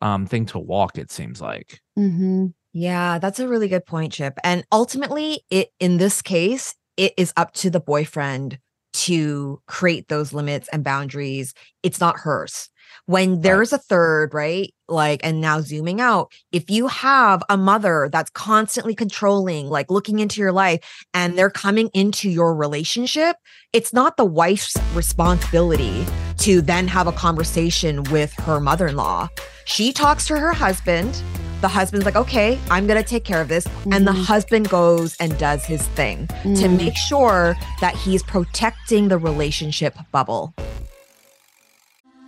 um 0.00 0.26
thing 0.26 0.46
to 0.46 0.58
walk 0.58 0.96
it 0.96 1.10
seems 1.10 1.40
like. 1.40 1.80
Hmm 1.96 2.46
Yeah, 2.78 3.18
that's 3.18 3.40
a 3.40 3.48
really 3.48 3.66
good 3.66 3.84
point, 3.86 4.12
Chip. 4.12 4.38
And 4.44 4.64
ultimately, 4.70 5.40
it 5.50 5.70
in 5.80 5.96
this 5.96 6.22
case, 6.22 6.76
it 6.96 7.12
is 7.16 7.32
up 7.36 7.52
to 7.54 7.70
the 7.70 7.80
boyfriend 7.80 8.60
to 8.92 9.60
create 9.66 10.06
those 10.06 10.32
limits 10.32 10.68
and 10.72 10.84
boundaries. 10.84 11.54
It's 11.82 11.98
not 11.98 12.20
hers. 12.20 12.70
When 13.06 13.40
there's 13.40 13.72
right. 13.72 13.80
a 13.80 13.82
third, 13.82 14.32
right? 14.32 14.72
Like, 14.86 15.22
and 15.24 15.40
now 15.40 15.60
zooming 15.60 16.00
out, 16.00 16.30
if 16.52 16.70
you 16.70 16.86
have 16.86 17.42
a 17.48 17.56
mother 17.56 18.08
that's 18.12 18.30
constantly 18.30 18.94
controlling, 18.94 19.66
like 19.66 19.90
looking 19.90 20.20
into 20.20 20.40
your 20.40 20.52
life, 20.52 21.04
and 21.12 21.36
they're 21.36 21.50
coming 21.50 21.88
into 21.94 22.30
your 22.30 22.54
relationship, 22.54 23.34
it's 23.72 23.92
not 23.92 24.16
the 24.16 24.24
wife's 24.24 24.76
responsibility 24.94 26.06
to 26.38 26.62
then 26.62 26.86
have 26.86 27.08
a 27.08 27.12
conversation 27.12 28.04
with 28.04 28.32
her 28.34 28.60
mother 28.60 28.86
in 28.86 28.94
law. 28.94 29.28
She 29.64 29.92
talks 29.92 30.28
to 30.28 30.38
her 30.38 30.52
husband 30.52 31.20
the 31.60 31.68
husband's 31.68 32.06
like, 32.06 32.16
okay, 32.16 32.58
I'm 32.70 32.86
going 32.86 33.02
to 33.02 33.08
take 33.08 33.24
care 33.24 33.40
of 33.40 33.48
this. 33.48 33.66
Mm-hmm. 33.66 33.92
And 33.92 34.06
the 34.06 34.12
mm-hmm. 34.12 34.22
husband 34.22 34.68
goes 34.68 35.16
and 35.16 35.36
does 35.38 35.64
his 35.64 35.82
thing 35.88 36.26
mm-hmm. 36.26 36.54
to 36.54 36.68
make 36.68 36.96
sure 36.96 37.56
that 37.80 37.94
he's 37.94 38.22
protecting 38.22 39.08
the 39.08 39.18
relationship 39.18 39.96
bubble. 40.12 40.54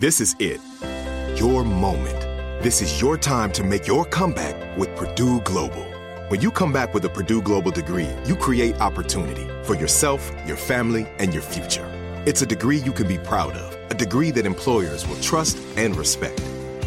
This 0.00 0.20
is 0.20 0.34
it. 0.38 0.60
Your 1.38 1.64
moment. 1.64 2.18
This 2.62 2.82
is 2.82 3.00
your 3.00 3.16
time 3.16 3.52
to 3.52 3.64
make 3.64 3.86
your 3.86 4.04
comeback 4.04 4.76
with 4.76 4.94
Purdue 4.96 5.40
Global. 5.42 5.86
When 6.28 6.40
you 6.40 6.50
come 6.50 6.72
back 6.72 6.94
with 6.94 7.04
a 7.04 7.08
Purdue 7.08 7.42
Global 7.42 7.70
degree, 7.70 8.08
you 8.24 8.36
create 8.36 8.80
opportunity 8.80 9.48
for 9.64 9.74
yourself, 9.74 10.30
your 10.46 10.56
family, 10.56 11.06
and 11.18 11.32
your 11.32 11.42
future. 11.42 11.86
It's 12.26 12.42
a 12.42 12.46
degree 12.46 12.78
you 12.78 12.92
can 12.92 13.08
be 13.08 13.18
proud 13.18 13.54
of, 13.54 13.90
a 13.90 13.94
degree 13.94 14.30
that 14.32 14.46
employers 14.46 15.06
will 15.08 15.20
trust 15.20 15.58
and 15.76 15.96
respect. 15.96 16.40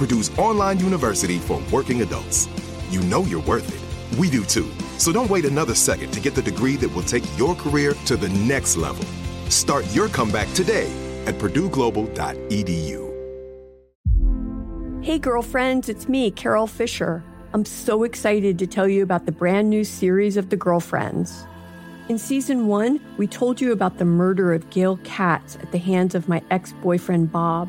Purdue's 0.00 0.30
online 0.38 0.78
university 0.78 1.38
for 1.38 1.62
working 1.70 2.00
adults. 2.00 2.48
You 2.88 3.02
know 3.02 3.22
you're 3.24 3.42
worth 3.42 3.68
it. 3.68 4.18
We 4.18 4.30
do 4.30 4.46
too. 4.46 4.72
So 4.96 5.12
don't 5.12 5.28
wait 5.28 5.44
another 5.44 5.74
second 5.74 6.12
to 6.12 6.20
get 6.20 6.34
the 6.34 6.40
degree 6.40 6.76
that 6.76 6.88
will 6.88 7.02
take 7.02 7.22
your 7.36 7.54
career 7.54 7.92
to 8.06 8.16
the 8.16 8.30
next 8.30 8.78
level. 8.78 9.04
Start 9.50 9.84
your 9.94 10.08
comeback 10.08 10.50
today 10.54 10.90
at 11.26 11.34
PurdueGlobal.edu. 11.34 13.10
Hey, 15.04 15.18
girlfriends, 15.18 15.90
it's 15.90 16.08
me, 16.08 16.30
Carol 16.30 16.66
Fisher. 16.66 17.22
I'm 17.52 17.66
so 17.66 18.02
excited 18.04 18.58
to 18.58 18.66
tell 18.66 18.88
you 18.88 19.02
about 19.02 19.26
the 19.26 19.32
brand 19.32 19.68
new 19.68 19.84
series 19.84 20.38
of 20.38 20.48
The 20.48 20.56
Girlfriends. 20.56 21.44
In 22.08 22.16
season 22.16 22.68
one, 22.68 23.00
we 23.18 23.26
told 23.26 23.60
you 23.60 23.70
about 23.70 23.98
the 23.98 24.06
murder 24.06 24.54
of 24.54 24.70
Gail 24.70 24.96
Katz 25.04 25.56
at 25.56 25.72
the 25.72 25.78
hands 25.78 26.14
of 26.14 26.26
my 26.26 26.40
ex 26.50 26.72
boyfriend, 26.80 27.30
Bob. 27.30 27.68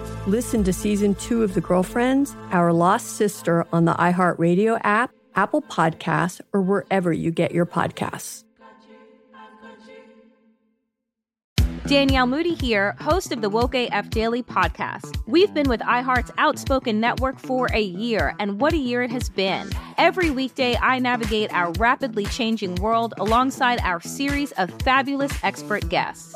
Listen 0.27 0.63
to 0.65 0.71
season 0.71 1.15
two 1.15 1.41
of 1.41 1.55
The 1.55 1.61
Girlfriends, 1.61 2.35
Our 2.51 2.71
Lost 2.71 3.15
Sister 3.15 3.65
on 3.73 3.85
the 3.85 3.93
iHeartRadio 3.93 4.79
app, 4.83 5.09
Apple 5.33 5.63
Podcasts, 5.63 6.39
or 6.53 6.61
wherever 6.61 7.11
you 7.11 7.31
get 7.31 7.53
your 7.53 7.65
podcasts. 7.65 8.43
Danielle 11.87 12.27
Moody 12.27 12.53
here, 12.53 12.95
host 12.99 13.31
of 13.31 13.41
the 13.41 13.49
Woke 13.49 13.73
AF 13.73 14.11
Daily 14.11 14.43
podcast. 14.43 15.19
We've 15.25 15.51
been 15.55 15.67
with 15.67 15.81
iHeart's 15.81 16.31
Outspoken 16.37 16.99
Network 16.99 17.39
for 17.39 17.67
a 17.73 17.81
year, 17.81 18.35
and 18.39 18.61
what 18.61 18.73
a 18.73 18.77
year 18.77 19.01
it 19.01 19.09
has 19.09 19.27
been. 19.27 19.71
Every 19.97 20.29
weekday, 20.29 20.77
I 20.77 20.99
navigate 20.99 21.51
our 21.51 21.71
rapidly 21.79 22.25
changing 22.25 22.75
world 22.75 23.15
alongside 23.17 23.81
our 23.81 23.99
series 23.99 24.51
of 24.53 24.69
fabulous 24.83 25.31
expert 25.43 25.89
guests. 25.89 26.35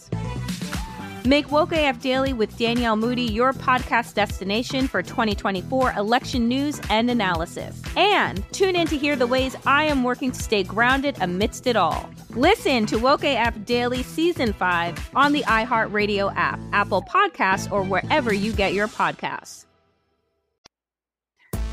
Make 1.25 1.51
Woke 1.51 1.71
AF 1.71 2.01
Daily 2.01 2.33
with 2.33 2.57
Danielle 2.57 2.95
Moody 2.95 3.21
your 3.21 3.53
podcast 3.53 4.15
destination 4.15 4.87
for 4.87 5.03
2024 5.03 5.93
election 5.93 6.47
news 6.47 6.81
and 6.89 7.11
analysis. 7.11 7.79
And 7.95 8.43
tune 8.51 8.75
in 8.75 8.87
to 8.87 8.97
hear 8.97 9.15
the 9.15 9.27
ways 9.27 9.55
I 9.67 9.83
am 9.83 10.03
working 10.03 10.31
to 10.31 10.41
stay 10.41 10.63
grounded 10.63 11.17
amidst 11.21 11.67
it 11.67 11.75
all. 11.75 12.09
Listen 12.31 12.87
to 12.87 12.97
Woke 12.97 13.23
AF 13.23 13.65
Daily 13.65 14.01
Season 14.01 14.51
5 14.51 15.11
on 15.15 15.31
the 15.31 15.43
iHeartRadio 15.43 16.33
app, 16.35 16.59
Apple 16.73 17.03
Podcasts, 17.03 17.71
or 17.71 17.83
wherever 17.83 18.33
you 18.33 18.51
get 18.51 18.73
your 18.73 18.87
podcasts. 18.87 19.65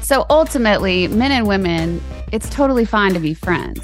So 0.02 0.26
ultimately, 0.28 1.08
men 1.08 1.32
and 1.32 1.46
women, 1.46 2.02
it's 2.32 2.50
totally 2.50 2.84
fine 2.84 3.14
to 3.14 3.20
be 3.20 3.32
friends. 3.32 3.82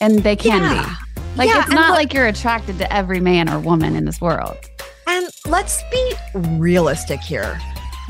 And 0.00 0.20
they 0.20 0.36
can 0.36 0.62
yeah. 0.62 0.84
be. 0.84 1.07
Like 1.36 1.48
yeah, 1.48 1.62
it's 1.62 1.70
not 1.70 1.94
like 1.94 2.12
you're 2.12 2.26
attracted 2.26 2.78
to 2.78 2.92
every 2.92 3.20
man 3.20 3.48
or 3.48 3.60
woman 3.60 3.94
in 3.94 4.04
this 4.04 4.20
world. 4.20 4.56
And 5.06 5.28
let's 5.46 5.82
be 5.90 6.14
realistic 6.34 7.20
here. 7.20 7.60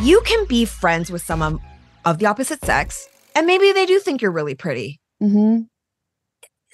You 0.00 0.20
can 0.22 0.46
be 0.46 0.64
friends 0.64 1.10
with 1.10 1.22
someone 1.22 1.60
of 2.04 2.18
the 2.18 2.26
opposite 2.26 2.64
sex, 2.64 3.08
and 3.34 3.46
maybe 3.46 3.72
they 3.72 3.84
do 3.84 3.98
think 3.98 4.22
you're 4.22 4.32
really 4.32 4.54
pretty. 4.54 5.00
Mm-hmm. 5.22 5.62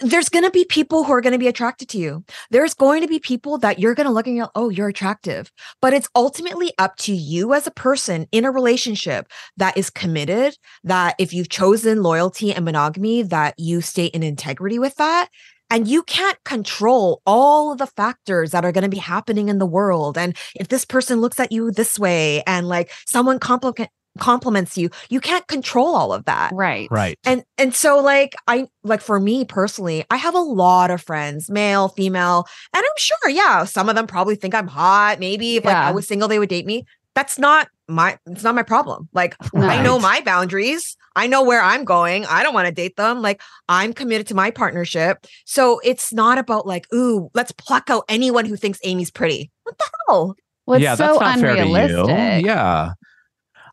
There's 0.00 0.28
going 0.28 0.44
to 0.44 0.50
be 0.50 0.64
people 0.64 1.04
who 1.04 1.12
are 1.12 1.20
going 1.20 1.32
to 1.34 1.38
be 1.38 1.46
attracted 1.46 1.88
to 1.90 1.98
you. 1.98 2.24
There's 2.50 2.74
going 2.74 3.02
to 3.02 3.08
be 3.08 3.20
people 3.20 3.58
that 3.58 3.78
you're 3.78 3.94
going 3.94 4.08
to 4.08 4.12
look 4.12 4.26
and 4.26 4.40
go, 4.40 4.50
oh, 4.56 4.68
you're 4.68 4.88
attractive. 4.88 5.52
But 5.80 5.92
it's 5.92 6.08
ultimately 6.16 6.72
up 6.78 6.96
to 6.98 7.14
you 7.14 7.54
as 7.54 7.68
a 7.68 7.70
person 7.70 8.26
in 8.32 8.44
a 8.44 8.50
relationship 8.50 9.28
that 9.56 9.76
is 9.76 9.90
committed, 9.90 10.56
that 10.82 11.14
if 11.18 11.32
you've 11.32 11.48
chosen 11.48 12.02
loyalty 12.02 12.52
and 12.52 12.64
monogamy, 12.64 13.22
that 13.22 13.54
you 13.56 13.80
stay 13.80 14.06
in 14.06 14.24
integrity 14.24 14.80
with 14.80 14.96
that 14.96 15.28
and 15.74 15.88
you 15.88 16.04
can't 16.04 16.38
control 16.44 17.20
all 17.26 17.72
of 17.72 17.78
the 17.78 17.86
factors 17.88 18.52
that 18.52 18.64
are 18.64 18.70
going 18.70 18.82
to 18.82 18.88
be 18.88 18.96
happening 18.96 19.48
in 19.48 19.58
the 19.58 19.66
world. 19.66 20.16
And 20.16 20.36
if 20.54 20.68
this 20.68 20.84
person 20.84 21.20
looks 21.20 21.40
at 21.40 21.50
you 21.50 21.72
this 21.72 21.98
way 21.98 22.44
and 22.46 22.68
like 22.68 22.92
someone 23.06 23.40
compli- 23.40 23.88
compliments 24.20 24.78
you 24.78 24.88
you 25.08 25.20
can't 25.20 25.44
control 25.48 25.96
all 25.96 26.12
of 26.12 26.26
that. 26.26 26.52
Right. 26.54 26.86
Right. 26.92 27.18
And 27.24 27.42
and 27.58 27.74
so 27.74 28.00
like 28.00 28.36
i 28.46 28.68
like 28.84 29.00
for 29.00 29.18
me 29.18 29.44
personally 29.44 30.04
i 30.10 30.16
have 30.16 30.36
a 30.36 30.38
lot 30.38 30.92
of 30.92 31.02
friends 31.02 31.50
male 31.50 31.88
female 31.88 32.46
and 32.72 32.84
i'm 32.84 32.96
sure 32.96 33.30
yeah 33.30 33.64
some 33.64 33.88
of 33.88 33.96
them 33.96 34.06
probably 34.06 34.36
think 34.36 34.54
i'm 34.54 34.68
hot. 34.68 35.18
Maybe 35.18 35.56
if 35.56 35.64
yeah. 35.64 35.70
like 35.70 35.88
i 35.88 35.90
was 35.90 36.06
single 36.06 36.28
they 36.28 36.38
would 36.38 36.50
date 36.50 36.66
me. 36.66 36.86
That's 37.16 37.36
not 37.36 37.66
my 37.88 38.18
it's 38.26 38.42
not 38.42 38.54
my 38.54 38.62
problem. 38.62 39.08
Like 39.12 39.36
I 39.54 39.82
know 39.82 39.98
my 39.98 40.20
boundaries. 40.20 40.96
I 41.16 41.26
know 41.26 41.44
where 41.44 41.62
I'm 41.62 41.84
going. 41.84 42.24
I 42.26 42.42
don't 42.42 42.54
want 42.54 42.66
to 42.66 42.72
date 42.74 42.96
them. 42.96 43.22
Like 43.22 43.40
I'm 43.68 43.92
committed 43.92 44.26
to 44.28 44.34
my 44.34 44.50
partnership. 44.50 45.26
So 45.44 45.80
it's 45.84 46.12
not 46.12 46.38
about 46.38 46.66
like, 46.66 46.92
ooh, 46.92 47.30
let's 47.34 47.52
pluck 47.52 47.90
out 47.90 48.04
anyone 48.08 48.46
who 48.46 48.56
thinks 48.56 48.78
Amy's 48.84 49.10
pretty. 49.10 49.50
What 49.62 49.78
the 49.78 49.84
hell? 50.08 50.36
Well, 50.66 50.80
yeah, 50.80 50.94
so 50.94 51.06
that's 51.06 51.20
not 51.20 51.38
fair 51.38 51.56
to 51.56 51.68
you. 51.68 51.74
unrealistic. 51.74 52.44
Yeah. 52.46 52.92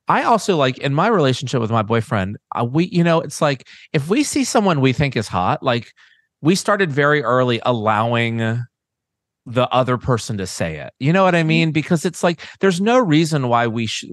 I 0.07 0.23
also 0.23 0.57
like 0.57 0.77
in 0.79 0.93
my 0.93 1.07
relationship 1.07 1.61
with 1.61 1.71
my 1.71 1.83
boyfriend, 1.83 2.37
uh, 2.53 2.65
we, 2.65 2.85
you 2.85 3.03
know, 3.03 3.21
it's 3.21 3.41
like 3.41 3.67
if 3.93 4.09
we 4.09 4.23
see 4.23 4.43
someone 4.43 4.81
we 4.81 4.93
think 4.93 5.15
is 5.15 5.27
hot, 5.27 5.63
like 5.63 5.93
we 6.41 6.55
started 6.55 6.91
very 6.91 7.23
early 7.23 7.61
allowing 7.65 8.61
the 9.45 9.67
other 9.69 9.97
person 9.97 10.37
to 10.37 10.45
say 10.45 10.77
it. 10.77 10.93
You 10.99 11.11
know 11.11 11.23
what 11.23 11.33
I 11.33 11.41
mean? 11.43 11.71
Because 11.71 12.05
it's 12.05 12.21
like 12.21 12.41
there's 12.59 12.79
no 12.79 12.99
reason 12.99 13.47
why 13.47 13.65
we 13.67 13.87
should 13.87 14.09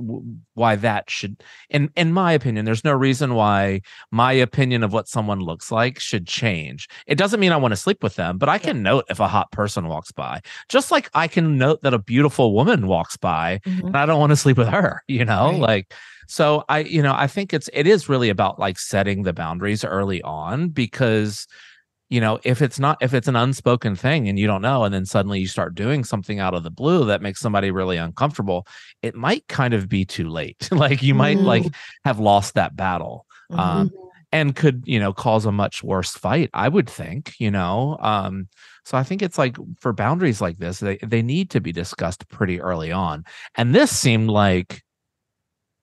why 0.55 0.75
that 0.77 1.11
should 1.11 1.43
in 1.69 1.91
in 1.97 2.13
my 2.13 2.33
opinion 2.33 2.65
there's 2.65 2.83
no 2.85 2.93
reason 2.95 3.35
why 3.35 3.83
my 4.11 4.33
opinion 4.33 4.83
of 4.83 4.93
what 4.93 5.07
someone 5.07 5.41
looks 5.41 5.71
like 5.71 6.01
should 6.01 6.27
change. 6.27 6.89
It 7.07 7.17
doesn't 7.19 7.41
mean 7.41 7.53
I 7.53 7.59
want 7.59 7.73
to 7.73 7.77
sleep 7.77 8.03
with 8.03 8.15
them, 8.17 8.39
but 8.39 8.49
I 8.49 8.59
can 8.59 8.83
note 8.83 9.05
if 9.11 9.21
a 9.21 9.29
hot 9.29 9.53
person 9.53 9.87
walks 9.89 10.13
by. 10.13 10.41
Just 10.69 10.91
like 10.91 11.11
I 11.15 11.29
can 11.29 11.59
note 11.59 11.83
that 11.83 11.95
a 11.95 11.99
beautiful 11.99 12.55
woman 12.55 12.87
walks 12.87 13.17
by 13.19 13.61
Mhm. 13.67 13.87
and 13.89 13.97
I 13.97 14.07
don't 14.07 14.21
want 14.21 14.31
to 14.31 14.37
sleep 14.37 14.57
with 14.57 14.69
her, 14.69 15.03
you 15.09 15.25
know? 15.27 15.51
Right. 15.51 15.61
Like 15.61 15.95
so 16.27 16.65
I 16.69 16.81
you 16.81 17.03
know, 17.03 17.15
I 17.15 17.27
think 17.27 17.53
it's 17.53 17.69
it 17.75 17.87
is 17.87 18.09
really 18.09 18.31
about 18.31 18.59
like 18.59 18.79
setting 18.79 19.25
the 19.25 19.33
boundaries 19.35 19.85
early 19.85 20.23
on 20.23 20.71
because 20.71 21.47
you 22.09 22.21
know 22.21 22.39
if 22.45 22.63
it's 22.63 22.79
not 22.79 22.97
if 23.01 23.15
it's 23.15 23.29
an 23.29 23.37
unspoken 23.37 23.95
thing 23.95 24.29
and 24.29 24.39
you 24.39 24.47
don't 24.47 24.63
know 24.63 24.85
and 24.85 24.95
then 24.95 25.05
suddenly 25.05 25.41
you 25.41 25.47
start 25.47 25.75
doing 25.75 26.05
something 26.05 26.39
out 26.39 26.55
of 26.55 26.63
the 26.63 26.71
blue 26.71 27.05
that 27.05 27.23
makes 27.23 27.41
somebody 27.41 27.71
really 27.71 27.97
uncomfortable 27.97 28.67
it 29.03 29.15
might 29.15 29.47
kind 29.49 29.75
of 29.75 29.89
be 29.89 30.05
too 30.05 30.29
late. 30.29 30.69
Like 30.79 31.03
you 31.03 31.15
might 31.15 31.39
like 31.39 31.65
have 32.05 32.19
lost 32.21 32.55
that 32.55 32.77
battle 32.77 33.27
um 33.55 33.91
and 34.33 34.55
could 34.55 34.83
you 34.87 35.01
know 35.01 35.13
cause 35.13 35.47
a 35.47 35.53
much 35.53 35.83
worse 35.83 36.13
fight 36.13 36.51
i 36.53 36.69
would 36.69 36.89
think 36.89 37.35
you 37.39 37.51
know 37.51 37.97
um 38.01 38.47
so 38.85 38.97
i 38.99 39.03
think 39.03 39.23
it's 39.23 39.39
like 39.39 39.57
for 39.81 39.93
boundaries 39.93 40.41
like 40.41 40.59
this 40.59 40.81
they 40.81 40.97
they 40.99 41.23
need 41.23 41.51
to 41.51 41.61
be 41.61 41.73
discussed 41.73 42.29
pretty 42.29 42.61
early 42.61 42.93
on. 42.93 43.25
And 43.57 43.75
this 43.75 43.91
seemed 43.91 44.29
like 44.31 44.83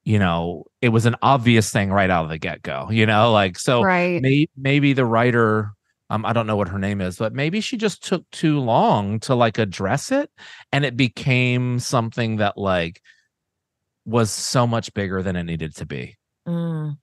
you 0.04 0.20
know 0.20 0.66
it 0.82 0.90
was 0.90 1.06
an 1.06 1.16
obvious 1.22 1.72
thing 1.72 1.92
right 1.92 2.10
out 2.10 2.24
of 2.24 2.30
the 2.30 2.38
get-go 2.38 2.90
you 2.92 3.06
know 3.06 3.32
like 3.32 3.58
so 3.58 3.82
Right. 3.84 4.22
may, 4.22 4.48
maybe 4.56 4.94
the 4.94 5.06
writer 5.06 5.72
um 6.10 6.26
i 6.26 6.34
don't 6.34 6.48
know 6.48 6.56
what 6.56 6.68
her 6.68 6.80
name 6.80 7.02
is 7.02 7.18
but 7.18 7.34
maybe 7.34 7.62
she 7.62 7.78
just 7.78 8.04
took 8.04 8.30
too 8.32 8.60
long 8.60 9.20
to 9.20 9.36
like 9.36 9.58
address 9.58 10.12
it 10.12 10.30
and 10.72 10.86
it 10.86 10.96
became 10.98 11.80
something 11.80 12.38
that 12.38 12.58
like 12.58 13.02
was 14.06 14.30
so 14.30 14.68
much 14.68 14.94
bigger 14.94 15.24
than 15.24 15.36
it 15.36 15.44
needed 15.44 15.76
to 15.76 15.86
be 15.86 16.16
Mm. 16.48 16.98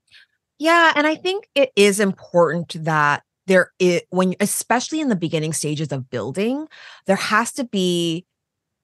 Yeah, 0.58 0.92
and 0.94 1.06
I 1.06 1.16
think 1.16 1.48
it 1.54 1.72
is 1.74 1.98
important 1.98 2.76
that 2.84 3.24
there 3.46 3.72
is 3.78 4.02
when 4.10 4.36
especially 4.38 5.00
in 5.00 5.08
the 5.08 5.16
beginning 5.16 5.52
stages 5.52 5.90
of 5.90 6.08
building, 6.08 6.68
there 7.06 7.16
has 7.16 7.52
to 7.54 7.64
be 7.64 8.24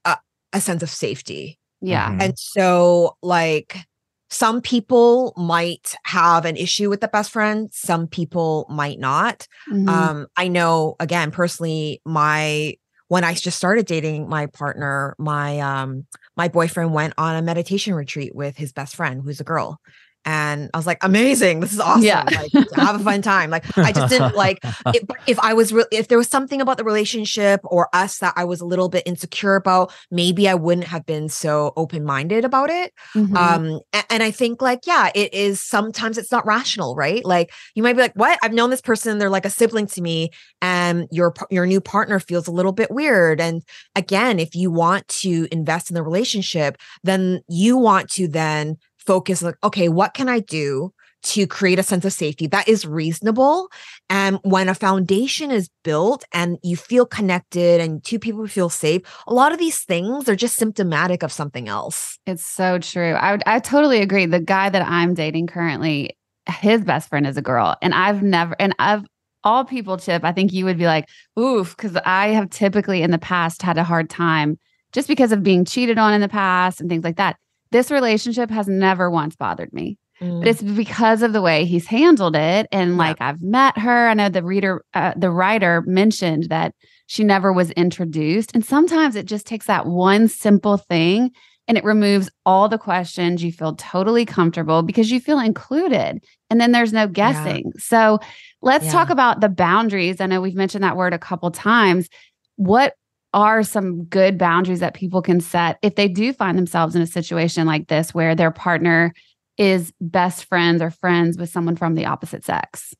a, 0.04 0.18
a 0.52 0.60
sense 0.60 0.82
of 0.82 0.90
safety. 0.90 1.58
Yeah. 1.80 2.10
Mhm. 2.10 2.22
And 2.22 2.38
so 2.38 3.16
like 3.22 3.87
some 4.30 4.61
people 4.61 5.32
might 5.37 5.94
have 6.04 6.44
an 6.44 6.56
issue 6.56 6.90
with 6.90 7.00
the 7.00 7.08
best 7.08 7.30
friend, 7.30 7.70
some 7.73 8.06
people 8.06 8.66
might 8.68 8.99
not. 8.99 9.47
Mhm. 9.70 9.88
Um, 9.88 10.26
I 10.37 10.49
know 10.49 10.97
again 11.00 11.30
personally, 11.30 12.00
my 12.04 12.75
when 13.08 13.25
I 13.25 13.32
just 13.32 13.56
started 13.56 13.87
dating 13.87 14.28
my 14.28 14.47
partner, 14.47 15.14
my 15.18 15.61
um 15.61 16.06
my 16.37 16.49
boyfriend 16.49 16.92
went 16.92 17.14
on 17.16 17.37
a 17.37 17.42
meditation 17.42 17.94
retreat 17.94 18.35
with 18.35 18.56
his 18.56 18.73
best 18.73 18.94
friend, 18.94 19.23
who's 19.25 19.40
a 19.40 19.44
girl. 19.44 19.80
And 20.28 20.68
I 20.75 20.76
was 20.76 20.87
like, 20.87 21.02
amazing, 21.02 21.61
this 21.61 21.73
is 21.73 21.80
awesome. 21.80 22.02
Yeah. 22.02 22.23
Like, 22.25 22.52
have 22.75 23.00
a 23.00 23.02
fun 23.02 23.23
time. 23.23 23.49
Like, 23.49 23.64
I 23.78 23.92
just 23.92 24.11
didn't 24.11 24.37
like 24.44 24.58
if, 24.88 25.02
if 25.26 25.38
I 25.38 25.54
was, 25.54 25.73
re- 25.73 25.87
if 25.90 26.08
there 26.08 26.18
was 26.18 26.28
something 26.28 26.61
about 26.61 26.76
the 26.76 26.85
relationship 26.85 27.62
or 27.64 27.88
us 27.95 28.19
that 28.19 28.34
I 28.36 28.45
was 28.45 28.60
a 28.60 28.67
little 28.67 28.91
bit 28.91 29.04
insecure 29.06 29.54
about, 29.54 29.91
maybe 30.10 30.47
I 30.47 30.54
wouldn't 30.54 30.86
have 30.86 31.06
been 31.06 31.30
so 31.30 31.73
open 31.78 32.04
minded 32.04 32.45
about 32.45 32.69
it. 32.69 32.93
Mhm. 33.14 33.34
Um, 33.34 33.80
a- 33.95 34.12
and, 34.12 34.23
I 34.23 34.30
think 34.30 34.60
like, 34.60 34.80
yeah, 34.86 35.10
it 35.14 35.32
is 35.32 35.62
sometimes 35.62 36.19
it's 36.19 36.30
not 36.30 36.45
rational, 36.45 36.95
right? 36.95 37.25
Like 37.25 37.50
you 37.75 37.82
might 37.82 37.95
be 37.95 38.02
like, 38.02 38.12
what? 38.14 38.38
I've 38.43 38.52
known 38.52 38.69
this 38.69 38.82
person, 38.82 39.17
they're 39.17 39.30
like 39.30 39.47
a 39.47 39.50
sibling 39.50 39.86
to 39.86 40.02
me, 40.02 40.28
and 40.60 41.08
your 41.10 41.32
your 41.50 41.64
new 41.64 41.80
partner 41.80 42.21
feels 42.21 42.47
a 42.47 42.52
little 42.52 42.73
bit 42.73 42.91
weird. 42.91 43.41
And 43.41 43.62
again, 43.95 44.38
if 44.38 44.54
you 44.54 44.71
want 44.71 45.08
to 45.23 45.49
invest 45.50 45.88
in 45.91 45.95
the 45.95 46.02
relationship, 46.02 46.76
then 47.02 47.41
you 47.49 47.78
want 47.78 48.10
to 48.10 48.28
then 48.28 48.76
focus 49.08 49.42
like, 49.42 49.56
okay, 49.64 49.88
what 49.88 50.12
can 50.12 50.28
I 50.28 50.40
do? 50.40 50.92
To 51.34 51.47
create 51.47 51.80
a 51.80 51.82
sense 51.82 52.04
of 52.04 52.12
safety 52.12 52.47
that 52.49 52.68
is 52.68 52.86
reasonable. 52.86 53.71
And 54.08 54.38
when 54.44 54.68
a 54.68 54.75
foundation 54.75 55.50
is 55.50 55.68
built 55.82 56.25
and 56.32 56.58
you 56.62 56.76
feel 56.76 57.06
connected 57.06 57.80
and 57.80 58.04
two 58.04 58.21
people 58.21 58.47
feel 58.47 58.68
safe, 58.68 59.02
a 59.26 59.34
lot 59.34 59.50
of 59.50 59.58
these 59.58 59.82
things 59.82 60.28
are 60.28 60.36
just 60.36 60.56
symptomatic 60.56 61.25
of 61.25 61.32
something 61.32 61.68
else. 61.68 62.18
It's 62.26 62.44
so 62.44 62.78
true. 62.78 63.14
I 63.14 63.32
would, 63.32 63.42
I 63.47 63.58
totally 63.58 64.00
agree. 64.00 64.26
The 64.26 64.38
guy 64.40 64.68
that 64.68 64.86
I'm 64.86 65.14
dating 65.14 65.49
currently, 65.49 66.16
his 66.47 66.84
best 66.84 67.08
friend 67.08 67.26
is 67.26 67.36
a 67.36 67.42
girl, 67.42 67.76
and 67.82 67.94
I've 67.94 68.23
never, 68.23 68.54
and 68.60 68.75
I've 68.78 69.04
all 69.42 69.64
people, 69.64 69.97
Chip. 69.97 70.25
I 70.25 70.32
think 70.32 70.52
you 70.52 70.64
would 70.66 70.78
be 70.78 70.86
like, 70.86 71.08
oof, 71.38 71.76
because 71.76 71.97
I 72.04 72.28
have 72.28 72.50
typically 72.50 73.02
in 73.02 73.10
the 73.10 73.18
past 73.18 73.62
had 73.62 73.78
a 73.78 73.84
hard 73.84 74.10
time 74.10 74.58
just 74.92 75.08
because 75.08 75.32
of 75.32 75.42
being 75.42 75.64
cheated 75.64 75.99
on 75.99 76.14
in 76.14 76.21
the 76.21 76.28
past 76.28 76.80
and 76.80 76.88
things 76.88 77.04
like 77.04 77.16
that. 77.16 77.36
This 77.71 77.91
relationship 77.91 78.50
has 78.50 78.69
never 78.69 79.11
once 79.11 79.37
bothered 79.37 79.73
me, 79.73 79.99
Mm. 80.21 80.41
but 80.41 80.49
it's 80.49 80.63
because 80.63 81.23
of 81.23 81.33
the 81.33 81.41
way 81.43 81.65
he's 81.65 81.87
handled 81.87 82.35
it. 82.35 82.67
And 82.73 82.97
like 82.97 83.21
I've 83.21 83.41
met 83.41 83.78
her. 83.78 84.09
I 84.09 84.15
know 84.15 84.28
the 84.28 84.43
reader, 84.43 84.83
uh, 84.95 85.13
the 85.17 85.31
writer 85.31 85.83
mentioned 85.87 86.49
that 86.50 86.75
she 87.07 87.23
never 87.25 87.52
was 87.52 87.71
introduced, 87.73 88.50
and 88.54 88.65
sometimes 88.65 89.15
it 89.17 89.26
just 89.26 89.47
takes 89.47 89.67
that 89.67 89.87
one 89.87 90.26
simple 90.28 90.76
thing 90.76 91.31
and 91.69 91.76
it 91.78 91.85
removes 91.85 92.31
all 92.47 92.69
the 92.69 92.78
questions. 92.78 93.45
You 93.45 93.52
feel 93.52 93.75
totally 93.76 94.25
comfortable 94.25 94.83
because 94.83 95.11
you 95.11 95.21
feel 95.21 95.39
included. 95.39 96.19
And 96.50 96.61
then 96.61 96.73
there's 96.73 96.95
no 96.95 97.07
guessing. 97.07 97.73
So 97.76 98.19
let's 98.63 98.87
Yeah. 98.87 98.93
talk 98.93 99.11
about 99.11 99.41
the 99.43 99.50
boundaries. 99.50 100.21
I 100.21 100.26
know 100.26 100.41
we've 100.41 100.54
mentioned 100.54 100.83
that 100.83 100.97
word 100.97 101.13
a 101.13 101.19
couple 101.19 101.50
times. 101.50 102.09
What 102.57 102.95
are 103.34 103.62
some 103.62 104.04
good 104.04 104.38
boundaries 104.38 104.80
that 104.80 104.95
people 104.95 105.23
can 105.23 105.41
set 105.41 105.78
if 105.82 105.95
they 105.97 106.08
do 106.08 106.32
find 106.32 106.56
themselves 106.56 106.97
in 106.97 107.02
a 107.02 107.06
situation 107.06 107.67
like 107.67 107.88
this 107.88 108.14
where 108.14 108.34
their 108.34 108.50
partner 108.50 109.12
is 109.58 109.93
best 110.00 110.45
friends 110.47 110.80
or 110.80 110.91
friends 110.91 111.36
with 111.36 111.50
someone 111.50 111.76
from 111.76 111.95
the 111.95 112.06
opposite 112.06 112.45
sex? 112.45 112.95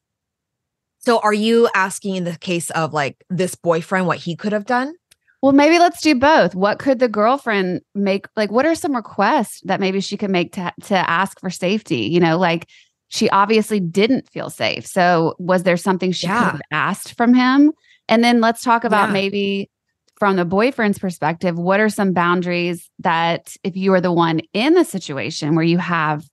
So 0.99 1.21
are 1.21 1.33
you 1.33 1.69
asking 1.75 2.17
in 2.17 2.25
the 2.25 2.37
case 2.37 2.71
of 2.71 2.93
like 2.93 3.25
this 3.31 3.55
boyfriend 3.55 4.07
what 4.07 4.19
he 4.19 4.37
could 4.37 4.53
have 4.53 4.67
done? 4.67 4.95
Well, 5.41 5.53
maybe 5.53 5.79
let's 5.79 6.03
do 6.03 6.17
both. 6.17 6.55
What 6.57 6.81
could 6.81 6.99
the 6.99 7.09
girlfriend 7.09 7.81
make? 7.95 8.27
Like, 8.37 8.51
what 8.51 8.67
are 8.67 8.75
some 8.75 8.95
requests 8.97 9.61
that 9.65 9.79
maybe 9.79 10.01
she 10.01 10.17
could 10.17 10.31
make 10.31 10.53
to 10.55 10.73
to 10.85 10.97
ask 11.09 11.39
for 11.41 11.49
safety? 11.49 12.01
You 12.01 12.19
know, 12.19 12.37
like 12.37 12.69
she 13.07 13.31
obviously 13.31 13.79
didn't 13.79 14.29
feel 14.29 14.51
safe. 14.51 14.85
So, 14.85 15.37
was 15.39 15.63
there 15.63 15.77
something 15.77 16.11
she 16.11 16.27
Yeah. 16.27 16.39
could 16.39 16.53
have 16.53 16.61
asked 16.73 17.17
from 17.17 17.35
him? 17.35 17.73
And 18.09 18.25
then 18.25 18.41
let's 18.41 18.63
talk 18.63 18.83
about 18.83 19.09
Yeah. 19.09 19.13
maybe 19.13 19.71
from 20.19 20.37
the 20.37 20.45
boyfriend's 20.45 20.99
perspective. 20.99 21.59
What 21.59 21.81
are 21.81 21.89
some 21.89 22.13
boundaries 22.13 22.91
that 22.99 23.55
if 23.63 23.77
you 23.77 23.93
are 23.93 24.01
the 24.01 24.13
one 24.13 24.41
in 24.53 24.75
the 24.75 24.85
situation 24.85 25.55
where 25.55 25.65
you 25.65 25.79
have 25.79 26.25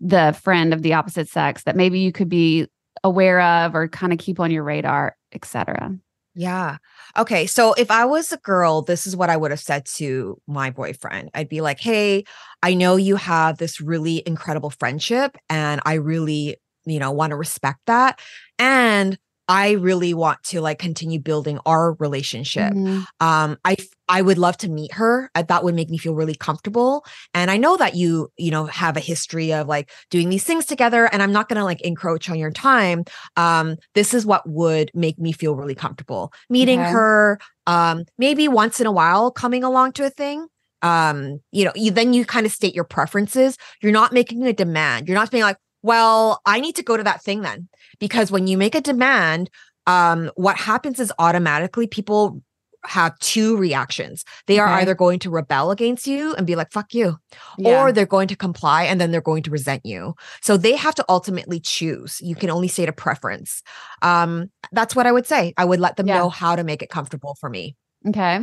the 0.00 0.36
friend 0.42 0.74
of 0.74 0.82
the 0.82 0.94
opposite 0.94 1.28
sex 1.28 1.62
that 1.64 1.76
maybe 1.76 2.00
you 2.00 2.10
could 2.10 2.28
be 2.28 2.66
aware 3.04 3.40
of 3.40 3.74
or 3.74 3.86
kind 3.88 4.12
of 4.12 4.18
keep 4.18 4.40
on 4.40 4.50
your 4.50 4.64
radar, 4.64 5.16
et 5.32 5.44
cetera? 5.44 5.94
Yeah. 6.34 6.78
Okay. 7.18 7.46
So 7.46 7.72
if 7.74 7.90
I 7.90 8.04
was 8.04 8.32
a 8.32 8.36
girl, 8.38 8.82
this 8.82 9.06
is 9.06 9.16
what 9.16 9.30
I 9.30 9.36
would 9.36 9.50
have 9.50 9.60
said 9.60 9.84
to 9.96 10.40
my 10.46 10.70
boyfriend. 10.70 11.30
I'd 11.34 11.48
be 11.48 11.60
like, 11.60 11.80
hey, 11.80 12.24
I 12.62 12.74
know 12.74 12.96
you 12.96 13.16
have 13.16 13.58
this 13.58 13.80
really 13.80 14.22
incredible 14.26 14.70
friendship, 14.70 15.36
and 15.48 15.80
I 15.84 15.94
really, 15.94 16.56
you 16.84 16.98
know, 16.98 17.10
want 17.10 17.30
to 17.30 17.36
respect 17.36 17.80
that. 17.86 18.20
And 18.58 19.18
I 19.50 19.72
really 19.72 20.14
want 20.14 20.38
to 20.50 20.60
like 20.60 20.78
continue 20.78 21.18
building 21.18 21.58
our 21.66 21.94
relationship. 21.94 22.72
Mhm. 22.72 23.04
um 23.20 23.50
i 23.64 23.74
i 24.08 24.22
would 24.22 24.38
love 24.38 24.56
to 24.58 24.68
meet 24.78 24.92
her 25.00 25.14
that 25.34 25.64
would 25.64 25.74
make 25.74 25.90
me 25.90 25.98
feel 25.98 26.14
really 26.14 26.34
comfortable 26.46 27.04
and 27.34 27.50
i 27.50 27.56
know 27.64 27.76
that 27.82 27.92
you 28.00 28.10
you 28.44 28.50
know 28.54 28.64
have 28.66 28.96
a 28.96 29.00
history 29.12 29.52
of 29.52 29.66
like 29.74 29.90
doing 30.14 30.28
these 30.30 30.44
things 30.44 30.64
together 30.66 31.02
and 31.12 31.20
i'm 31.22 31.32
not 31.38 31.48
going 31.48 31.58
to 31.62 31.64
like 31.64 31.80
encroach 31.90 32.30
on 32.30 32.38
your 32.38 32.52
time 32.52 32.98
um 33.36 33.66
this 33.98 34.14
is 34.14 34.24
what 34.24 34.42
would 34.48 34.90
make 34.94 35.18
me 35.18 35.32
feel 35.32 35.54
really 35.60 35.74
comfortable 35.74 36.32
meeting 36.48 36.80
Okay. 36.80 36.92
her 36.92 37.38
um 37.66 37.96
maybe 38.18 38.46
once 38.62 38.80
in 38.80 38.86
a 38.86 38.92
while 39.00 39.30
coming 39.42 39.64
along 39.64 39.88
to 39.92 40.04
a 40.06 40.10
thing 40.10 40.46
um 40.82 41.40
you 41.56 41.64
know 41.64 41.72
you 41.74 41.90
then 41.90 42.12
you 42.14 42.24
kind 42.24 42.46
of 42.46 42.52
state 42.52 42.74
your 42.74 42.88
preferences 42.96 43.56
you're 43.82 43.92
not 44.00 44.12
making 44.12 44.40
a 44.46 44.52
demand 44.52 45.08
you're 45.08 45.20
not 45.22 45.30
being 45.30 45.44
like 45.50 45.58
well 45.82 46.40
i 46.46 46.60
need 46.60 46.76
to 46.76 46.82
go 46.82 46.96
to 46.96 47.02
that 47.02 47.22
thing 47.22 47.40
then 47.42 47.68
because 47.98 48.30
when 48.30 48.46
you 48.46 48.56
make 48.58 48.74
a 48.74 48.80
demand 48.80 49.50
um 49.86 50.30
what 50.36 50.56
happens 50.56 50.98
is 51.00 51.12
automatically 51.18 51.86
people 51.86 52.42
have 52.86 53.18
two 53.18 53.58
reactions. 53.58 54.24
They 54.46 54.58
are 54.58 54.66
Okay. 54.66 54.76
either 54.80 54.94
going 54.94 55.18
to 55.18 55.28
rebel 55.28 55.70
against 55.70 56.06
you 56.06 56.32
and 56.36 56.46
be 56.46 56.56
like, 56.56 56.72
fuck 56.72 56.94
you, 56.94 57.18
Yeah. 57.58 57.82
or 57.82 57.92
they're 57.92 58.06
going 58.06 58.28
to 58.28 58.36
comply 58.36 58.84
and 58.84 58.98
then 58.98 59.10
they're 59.10 59.20
going 59.20 59.42
to 59.42 59.50
resent 59.50 59.84
you. 59.84 60.14
So 60.40 60.56
they 60.56 60.76
have 60.76 60.94
to 60.94 61.04
ultimately 61.06 61.60
choose. 61.60 62.22
You 62.22 62.34
can 62.34 62.48
only 62.48 62.68
say 62.68 62.86
to 62.86 62.92
preference. 62.92 63.62
Um, 64.00 64.50
that's 64.72 64.96
what 64.96 65.06
I 65.06 65.12
would 65.12 65.26
say. 65.26 65.52
I 65.58 65.66
would 65.66 65.78
let 65.78 65.96
them 65.96 66.06
Yeah. 66.08 66.20
know 66.20 66.30
how 66.30 66.56
to 66.56 66.64
make 66.64 66.80
it 66.82 66.88
comfortable 66.88 67.36
for 67.38 67.50
me. 67.50 67.76
Okay. 68.08 68.40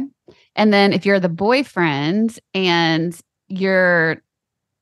And 0.56 0.72
then 0.72 0.94
if 0.94 1.04
you're 1.04 1.20
the 1.20 1.30
boyfriend 1.30 2.40
and 2.54 3.20
your 3.48 4.22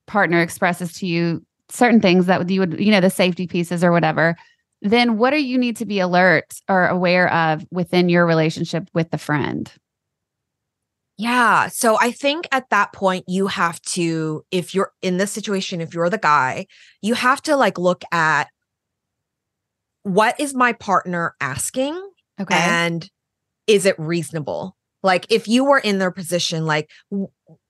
partner 0.05 0.41
expresses 0.41 0.91
to 0.99 1.07
you 1.07 1.45
certain 1.69 1.99
things 2.01 2.25
that 2.27 2.39
would 2.39 2.51
you 2.51 2.59
would, 2.61 2.79
you 2.79 2.91
know, 2.91 3.01
the 3.01 3.09
safety 3.09 3.47
pieces 3.47 3.83
or 3.83 3.91
whatever, 3.91 4.35
then 4.81 5.17
what 5.17 5.31
do 5.31 5.43
you 5.43 5.57
need 5.57 5.77
to 5.77 5.85
be 5.85 5.99
alert 5.99 6.53
or 6.69 6.87
aware 6.87 7.31
of 7.33 7.65
within 7.71 8.09
your 8.09 8.25
relationship 8.25 8.87
with 8.93 9.09
the 9.11 9.17
friend? 9.17 9.71
Yeah. 11.17 11.69
So 11.69 11.97
I 11.99 12.11
think 12.11 12.45
at 12.51 12.69
that 12.71 12.91
point, 12.91 13.23
you 13.27 13.47
have 13.47 13.81
to, 13.83 14.43
if 14.51 14.75
you're 14.75 14.91
in 15.01 15.17
this 15.17 15.31
situation, 15.31 15.79
if 15.79 15.93
you're 15.93 16.09
the 16.09 16.17
guy, 16.17 16.67
you 17.01 17.13
have 17.13 17.41
to 17.43 17.55
like 17.55 17.77
look 17.77 18.03
at 18.11 18.49
what 20.03 20.39
is 20.39 20.53
my 20.53 20.73
partner 20.73 21.35
asking 21.39 21.95
Okay. 22.39 22.53
and 22.55 23.09
is 23.65 23.85
it 23.85 23.97
reasonable? 23.97 24.75
Like 25.03 25.25
if 25.29 25.47
you 25.47 25.63
were 25.63 25.79
in 25.79 25.99
their 25.99 26.11
position, 26.11 26.65
like, 26.65 26.89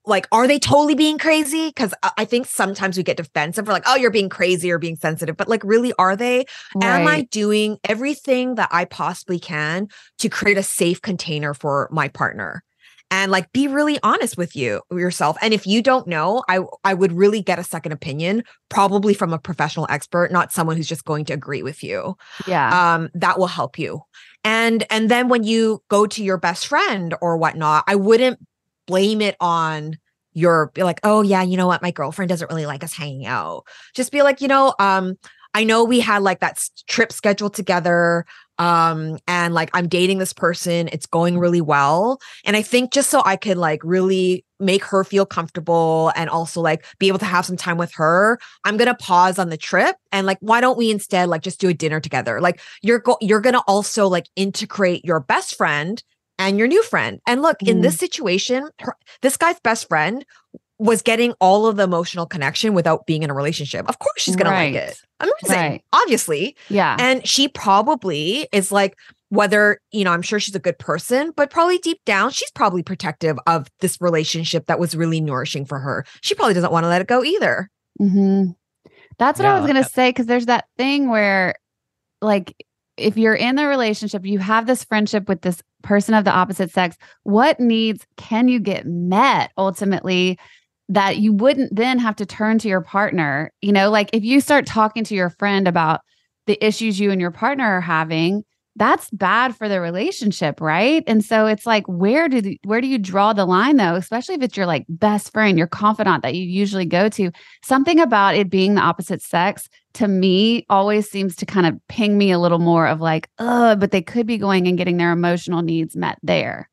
like, 0.05 0.27
are 0.31 0.47
they 0.47 0.59
totally 0.59 0.95
being 0.95 1.17
crazy? 1.17 1.67
Because 1.67 1.93
I 2.17 2.25
think 2.25 2.45
sometimes 2.45 2.97
we 2.97 3.03
get 3.03 3.17
defensive. 3.17 3.67
We're 3.67 3.73
like, 3.73 3.83
oh, 3.85 3.95
you're 3.95 4.11
being 4.11 4.29
crazy 4.29 4.71
or 4.71 4.77
being 4.77 4.95
sensitive. 4.95 5.37
But 5.37 5.47
like, 5.47 5.63
really, 5.63 5.93
are 5.97 6.15
they? 6.15 6.45
Am 6.81 7.07
I 7.07 7.21
doing 7.31 7.77
everything 7.83 8.55
that 8.55 8.69
I 8.71 8.85
possibly 8.85 9.39
can 9.39 9.87
to 10.19 10.29
create 10.29 10.57
a 10.57 10.63
safe 10.63 11.01
container 11.01 11.53
for 11.53 11.89
my 11.91 12.07
partner? 12.07 12.63
And 13.11 13.31
like 13.31 13.51
be 13.53 13.67
really 13.67 13.99
honest 14.01 14.35
with 14.35 14.55
you 14.55 14.81
yourself. 14.91 15.37
And 15.41 15.53
if 15.53 15.67
you 15.67 15.83
don't 15.83 16.07
know, 16.07 16.43
I 16.49 16.61
I 16.83 16.95
would 16.95 17.11
really 17.11 17.41
get 17.41 17.59
a 17.59 17.63
second 17.63 17.91
opinion, 17.91 18.43
probably 18.69 19.13
from 19.13 19.31
a 19.31 19.37
professional 19.37 19.85
expert, 19.91 20.31
not 20.31 20.51
someone 20.51 20.75
who's 20.75 20.87
just 20.87 21.05
going 21.05 21.25
to 21.25 21.33
agree 21.33 21.61
with 21.61 21.83
you. 21.83 22.17
yeah. 22.47 22.95
Um, 22.95 23.09
that 23.13 23.37
will 23.37 23.47
help 23.47 23.77
you. 23.77 24.01
And 24.43 24.85
and 24.89 25.09
then 25.09 25.29
when 25.29 25.43
you 25.43 25.83
go 25.87 26.07
to 26.07 26.23
your 26.23 26.37
best 26.37 26.65
friend 26.65 27.13
or 27.21 27.37
whatnot, 27.37 27.83
I 27.87 27.95
wouldn't 27.95 28.39
blame 28.85 29.21
it 29.21 29.35
on 29.39 29.97
your 30.33 30.71
be 30.73 30.83
like, 30.83 30.99
oh 31.03 31.21
yeah, 31.21 31.41
you 31.41 31.57
know 31.57 31.67
what, 31.67 31.81
my 31.81 31.91
girlfriend 31.91 32.29
doesn't 32.29 32.49
really 32.49 32.65
like 32.65 32.83
us 32.83 32.93
hanging 32.93 33.25
out. 33.25 33.63
Just 33.95 34.11
be 34.11 34.21
like, 34.21 34.41
you 34.41 34.47
know, 34.47 34.73
um, 34.79 35.17
I 35.55 35.63
know 35.63 35.85
we 35.85 36.01
had 36.01 36.21
like 36.21 36.41
that 36.41 36.61
trip 36.87 37.13
scheduled 37.13 37.53
together. 37.53 38.25
Um, 38.57 39.17
and 39.25 39.53
like 39.53 39.69
I'm 39.73 39.87
dating 39.87 40.17
this 40.17 40.33
person, 40.33 40.89
it's 40.91 41.05
going 41.05 41.39
really 41.39 41.61
well. 41.61 42.19
And 42.43 42.57
I 42.57 42.61
think 42.61 42.91
just 42.91 43.09
so 43.09 43.21
I 43.25 43.37
could 43.37 43.57
like 43.57 43.79
really 43.83 44.45
make 44.59 44.83
her 44.83 45.05
feel 45.05 45.25
comfortable 45.25 46.11
and 46.15 46.29
also 46.29 46.59
like 46.59 46.85
be 46.99 47.07
able 47.07 47.19
to 47.19 47.25
have 47.25 47.45
some 47.45 47.55
time 47.55 47.77
with 47.77 47.93
her, 47.93 48.37
I'm 48.65 48.75
gonna 48.75 48.95
pause 48.95 49.39
on 49.39 49.49
the 49.49 49.57
trip 49.57 49.95
and 50.11 50.27
like, 50.27 50.37
why 50.41 50.59
don't 50.59 50.77
we 50.77 50.91
instead 50.91 51.29
like 51.29 51.41
just 51.41 51.61
do 51.61 51.69
a 51.69 51.73
dinner 51.73 52.01
together? 52.01 52.41
Like 52.41 52.59
you're 52.81 52.99
go- 52.99 53.17
you're 53.21 53.41
gonna 53.41 53.63
also 53.65 54.07
like 54.07 54.27
integrate 54.35 55.05
your 55.05 55.21
best 55.21 55.55
friend 55.55 56.03
and 56.39 56.57
your 56.57 56.67
new 56.67 56.83
friend. 56.83 57.19
And 57.27 57.41
look, 57.41 57.57
in 57.63 57.81
this 57.81 57.97
situation, 57.97 58.69
her, 58.79 58.95
this 59.21 59.37
guy's 59.37 59.59
best 59.61 59.87
friend 59.87 60.25
was 60.77 61.01
getting 61.01 61.31
all 61.39 61.67
of 61.67 61.77
the 61.77 61.83
emotional 61.83 62.25
connection 62.25 62.73
without 62.73 63.05
being 63.05 63.23
in 63.23 63.29
a 63.29 63.33
relationship. 63.33 63.87
Of 63.87 63.99
course, 63.99 64.21
she's 64.21 64.35
gonna 64.35 64.49
like 64.51 64.73
it. 64.73 65.01
Amazing, 65.21 65.55
Right. 65.71 65.83
obviously. 65.93 66.57
yeah. 66.67 66.97
And 66.99 67.25
she 67.25 67.47
probably 67.47 68.47
is 68.51 68.71
like, 68.73 68.97
whether, 69.29 69.79
you 69.91 70.03
know, 70.03 70.11
I'm 70.11 70.21
sure 70.21 70.39
she's 70.39 70.53
a 70.55 70.59
good 70.59 70.77
person, 70.77 71.31
but 71.35 71.49
probably 71.49 71.77
deep 71.79 71.99
down, 72.05 72.29
she's 72.31 72.51
probably 72.51 72.83
protective 72.83 73.37
of 73.47 73.67
this 73.79 73.99
relationship 74.01 74.67
that 74.67 74.77
was 74.79 74.95
really 74.95 75.19
nourishing 75.21 75.65
for 75.65 75.79
her. 75.79 76.05
She 76.21 76.35
probably 76.35 76.53
doesn't 76.53 76.71
want 76.71 76.83
to 76.83 76.89
let 76.89 77.01
it 77.01 77.07
go 77.07 77.23
either. 77.23 77.69
hmm 77.97 78.47
That's 79.17 79.39
what 79.39 79.47
I 79.47 79.55
was 79.59 79.63
going 79.71 79.81
to 79.81 79.89
say. 79.89 80.11
Cause 80.13 80.25
there's 80.25 80.45
that 80.47 80.65
thing 80.77 81.09
where, 81.09 81.55
like, 82.21 82.53
if 82.97 83.17
you're 83.17 83.35
in 83.35 83.55
the 83.55 83.67
relationship, 83.67 84.25
you 84.25 84.39
have 84.39 84.67
this 84.67 84.83
friendship 84.83 85.27
with 85.27 85.41
this 85.41 85.61
person 85.83 86.13
of 86.13 86.23
the 86.23 86.31
opposite 86.31 86.71
sex. 86.71 86.97
What 87.23 87.59
needs 87.59 88.05
can 88.17 88.47
you 88.47 88.59
get 88.59 88.85
met 88.85 89.51
ultimately 89.57 90.39
that 90.89 91.17
you 91.17 91.33
wouldn't 91.33 91.75
then 91.75 91.99
have 91.99 92.15
to 92.17 92.25
turn 92.25 92.57
to 92.59 92.67
your 92.67 92.81
partner? 92.81 93.51
You 93.61 93.71
know, 93.71 93.89
like 93.89 94.09
if 94.13 94.23
you 94.23 94.39
start 94.39 94.65
talking 94.65 95.03
to 95.05 95.15
your 95.15 95.29
friend 95.29 95.67
about 95.67 96.01
the 96.47 96.63
issues 96.65 96.99
you 96.99 97.11
and 97.11 97.19
your 97.19 97.31
partner 97.31 97.65
are 97.65 97.81
having, 97.81 98.43
that's 98.77 99.09
bad 99.11 99.55
for 99.55 99.69
the 99.69 99.79
relationship, 99.79 100.59
right? 100.59 101.03
And 101.07 101.23
so 101.23 101.47
it's 101.47 101.65
like, 101.65 101.85
where 101.87 102.27
do 102.27 102.41
the, 102.41 102.59
where 102.65 102.81
do 102.81 102.87
you 102.87 102.97
draw 102.97 103.31
the 103.31 103.45
line 103.45 103.77
though? 103.77 103.95
Especially 103.95 104.35
if 104.35 104.41
it's 104.41 104.57
your 104.57 104.65
like 104.65 104.85
best 104.89 105.31
friend, 105.31 105.57
your 105.57 105.67
confidant 105.67 106.23
that 106.23 106.35
you 106.35 106.43
usually 106.43 106.85
go 106.85 107.07
to. 107.09 107.31
Something 107.63 107.99
about 107.99 108.35
it 108.35 108.49
being 108.49 108.75
the 108.75 108.81
opposite 108.81 109.21
sex 109.21 109.69
to 109.95 110.07
me 110.07 110.65
always 110.69 111.09
seems 111.09 111.35
to 111.37 111.45
kind 111.45 111.65
of 111.65 111.75
ping 111.87 112.17
me 112.17 112.31
a 112.31 112.39
little 112.39 112.59
more 112.59 112.87
of 112.87 113.01
like, 113.01 113.29
oh, 113.39 113.75
but 113.75 113.91
they 113.91 114.01
could 114.01 114.27
be 114.27 114.37
going 114.37 114.67
and 114.67 114.77
getting 114.77 114.97
their 114.97 115.11
emotional 115.11 115.61
needs 115.61 115.95
met 115.95 116.17
there. 116.23 116.69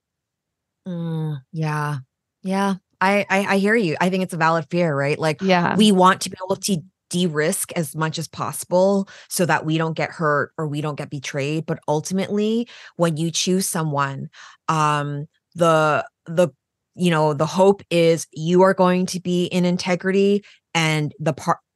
Mm, 0.86 1.40
yeah. 1.52 1.98
Yeah. 2.42 2.74
I, 3.00 3.26
I 3.28 3.44
I 3.54 3.58
hear 3.58 3.74
you. 3.74 3.96
I 4.00 4.10
think 4.10 4.22
it's 4.22 4.34
a 4.34 4.36
valid 4.36 4.66
fear, 4.70 4.94
right? 4.94 5.18
Like 5.18 5.40
Yeah. 5.42 5.76
we 5.76 5.90
want 5.92 6.20
to 6.22 6.30
be 6.30 6.36
able 6.46 6.56
to 6.56 6.78
de-risk 7.10 7.72
as 7.72 7.94
much 7.94 8.18
as 8.18 8.26
possible 8.26 9.08
so 9.28 9.44
that 9.44 9.66
we 9.66 9.76
don't 9.76 9.94
get 9.96 10.10
hurt 10.10 10.52
or 10.56 10.66
we 10.66 10.80
don't 10.80 10.96
get 10.96 11.10
betrayed. 11.10 11.66
But 11.66 11.78
ultimately, 11.86 12.68
when 12.96 13.16
you 13.16 13.30
choose 13.30 13.66
someone, 13.68 14.30
um, 14.68 15.26
the 15.54 16.06
the 16.26 16.48
you 16.94 17.10
know, 17.10 17.32
the 17.34 17.46
hope 17.46 17.82
is 17.90 18.26
you 18.32 18.62
are 18.62 18.74
going 18.74 19.06
to 19.06 19.20
be 19.20 19.46
in 19.46 19.64
integrity 19.64 20.44
and 20.74 21.12
the 21.18 21.32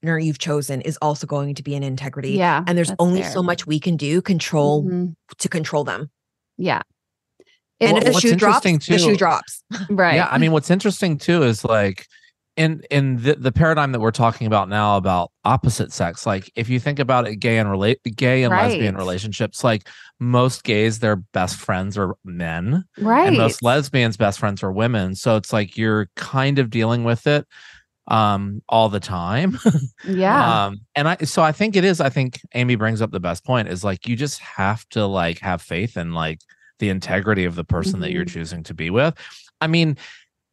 partner 0.06 0.18
you've 0.18 0.38
chosen 0.38 0.80
is 0.82 0.96
also 1.02 1.26
going 1.26 1.54
to 1.54 1.62
be 1.62 1.74
in 1.74 1.82
integrity. 1.82 2.30
yeah. 2.32 2.62
And 2.66 2.78
there's 2.78 2.92
only 2.98 3.22
fair. 3.22 3.30
so 3.32 3.42
much 3.42 3.66
we 3.66 3.80
can 3.80 3.96
do 3.96 4.22
control 4.22 4.84
Mhm. 4.84 5.14
to 5.38 5.48
control 5.48 5.84
them. 5.84 6.10
Yeah. 6.56 6.82
And 7.80 7.92
Well, 7.92 8.06
if 8.06 8.14
the 8.14 8.20
shoe 8.20 8.36
drops, 8.36 8.64
interesting 8.66 8.96
the 8.96 8.98
shoe 9.12 9.16
drops. 9.16 9.62
right. 9.90 10.14
Yeah, 10.14 10.28
I 10.30 10.38
mean, 10.38 10.52
what's 10.52 10.70
interesting 10.70 11.18
too 11.18 11.42
is 11.42 11.64
like 11.64 12.06
in 12.56 12.80
in 12.90 13.20
the, 13.22 13.34
the 13.34 13.52
paradigm 13.52 13.92
that 13.92 14.00
we're 14.00 14.12
talking 14.12 14.46
about 14.46 14.70
now 14.70 14.96
about 14.96 15.30
opposite 15.44 15.92
sex. 15.92 16.24
Like, 16.24 16.50
if 16.56 16.70
you 16.70 16.80
think 16.80 16.98
about 16.98 17.28
it, 17.28 17.36
gay 17.36 17.58
and 17.58 17.70
relate, 17.70 17.98
gay 18.16 18.44
and 18.44 18.50
lesbian 18.54 18.96
relationships, 18.96 19.62
like 19.62 19.88
most 20.20 20.64
gays, 20.64 21.00
their 21.00 21.16
best 21.16 21.56
friends 21.56 21.98
are 21.98 22.14
men, 22.24 22.84
right. 22.98 23.26
and 23.28 23.36
most 23.36 23.62
lesbians' 23.62 24.16
best 24.16 24.38
friends 24.38 24.62
are 24.62 24.72
women. 24.72 25.14
So 25.14 25.36
it's 25.36 25.52
like 25.52 25.76
you're 25.76 26.08
kind 26.16 26.58
of 26.58 26.70
dealing 26.70 27.04
with 27.04 27.26
it 27.26 27.46
um 28.08 28.62
all 28.68 28.88
the 28.88 29.00
time 29.00 29.58
yeah. 30.04 30.66
um 30.66 30.80
and 30.94 31.08
i 31.08 31.16
so 31.24 31.42
i 31.42 31.50
think 31.52 31.74
it 31.76 31.84
is 31.84 32.00
i 32.00 32.08
think 32.08 32.40
amy 32.54 32.76
brings 32.76 33.02
up 33.02 33.10
the 33.10 33.20
best 33.20 33.44
point 33.44 33.68
is 33.68 33.82
like 33.82 34.06
you 34.06 34.14
just 34.16 34.38
have 34.40 34.88
to 34.88 35.04
like 35.06 35.38
have 35.40 35.60
faith 35.60 35.96
in 35.96 36.12
like 36.12 36.40
the 36.78 36.88
integrity 36.88 37.44
of 37.44 37.54
the 37.56 37.64
person 37.64 38.00
that 38.00 38.12
you're 38.12 38.24
Mhm. 38.24 38.32
choosing 38.32 38.62
to 38.64 38.74
be 38.74 38.90
with 38.90 39.14
i 39.60 39.66
mean 39.66 39.96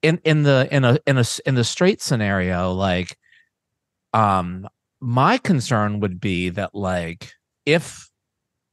in 0.02 0.20
in 0.24 0.44
the 0.44 0.68
in 0.72 0.84
a 0.84 0.98
in 1.06 1.18
a 1.18 1.26
in 1.46 1.56
the 1.56 1.64
straight 1.64 2.02
scenario 2.02 2.72
like 2.74 3.18
um 4.14 4.68
my 5.00 5.38
concern 5.38 6.00
would 6.00 6.20
be 6.20 6.50
that 6.50 6.74
like 6.74 7.34
if 7.66 8.10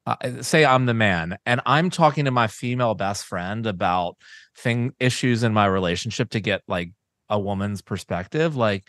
uh, 0.07 0.17
say 0.43 0.65
i'm 0.65 0.87
the 0.87 0.95
man 0.95 1.37
and 1.45 1.61
i'm 1.67 1.91
talking 1.91 2.25
to 2.25 2.31
my 2.31 2.47
female 2.47 2.95
best 2.95 3.25
friend 3.25 3.67
about 3.67 4.17
thing 4.57 4.93
issues 4.99 5.43
in 5.43 5.53
my 5.53 5.67
relationship 5.67 6.31
to 6.31 6.41
get 6.41 6.63
like 6.69 6.91
a 7.31 7.39
woman's 7.39 7.81
perspective 7.81 8.57
like 8.57 8.87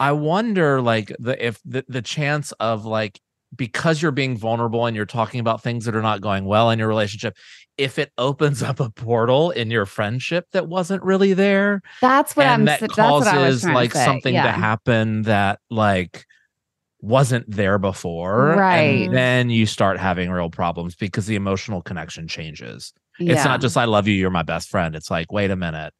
i 0.00 0.10
wonder 0.10 0.80
like 0.80 1.14
the 1.18 1.46
if 1.46 1.60
the, 1.64 1.84
the 1.88 2.02
chance 2.02 2.52
of 2.52 2.84
like 2.84 3.20
because 3.56 4.02
you're 4.02 4.10
being 4.12 4.36
vulnerable 4.36 4.84
and 4.84 4.94
you're 4.94 5.06
talking 5.06 5.40
about 5.40 5.62
things 5.62 5.86
that 5.86 5.96
are 5.96 6.02
not 6.02 6.20
going 6.20 6.44
well 6.44 6.70
in 6.70 6.78
your 6.78 6.88
relationship 6.88 7.36
if 7.78 7.98
it 7.98 8.12
opens 8.18 8.62
up 8.68 8.80
a 8.80 8.90
portal 8.90 9.50
in 9.50 9.70
your 9.70 9.86
friendship 9.86 10.46
that 10.52 10.68
wasn't 10.68 11.02
really 11.02 11.32
there 11.32 11.80
That's 12.00 12.36
what 12.36 12.46
I'm 12.46 12.64
that 12.66 12.80
that's 12.80 12.98
what 12.98 13.26
I 13.26 13.38
was 13.38 13.62
causes 13.62 13.64
like 13.64 13.92
to 13.92 14.04
something 14.04 14.34
yeah. 14.34 14.42
to 14.44 14.52
happen 14.52 15.22
that 15.22 15.60
like 15.70 16.26
wasn't 17.00 17.48
there 17.48 17.78
before 17.78 18.54
Right. 18.56 19.06
and 19.06 19.14
then 19.14 19.50
you 19.50 19.66
start 19.66 19.98
having 19.98 20.30
real 20.30 20.50
problems 20.50 20.96
because 20.96 21.26
the 21.26 21.36
emotional 21.36 21.80
connection 21.80 22.26
changes 22.26 22.92
it's 23.20 23.44
not 23.44 23.60
just 23.60 23.76
i 23.76 23.84
love 23.84 24.06
you 24.08 24.14
you're 24.14 24.30
my 24.30 24.42
best 24.42 24.68
friend 24.68 24.94
it's 24.96 25.10
like 25.10 25.30
wait 25.32 25.50
a 25.50 25.56
minute 25.56 25.94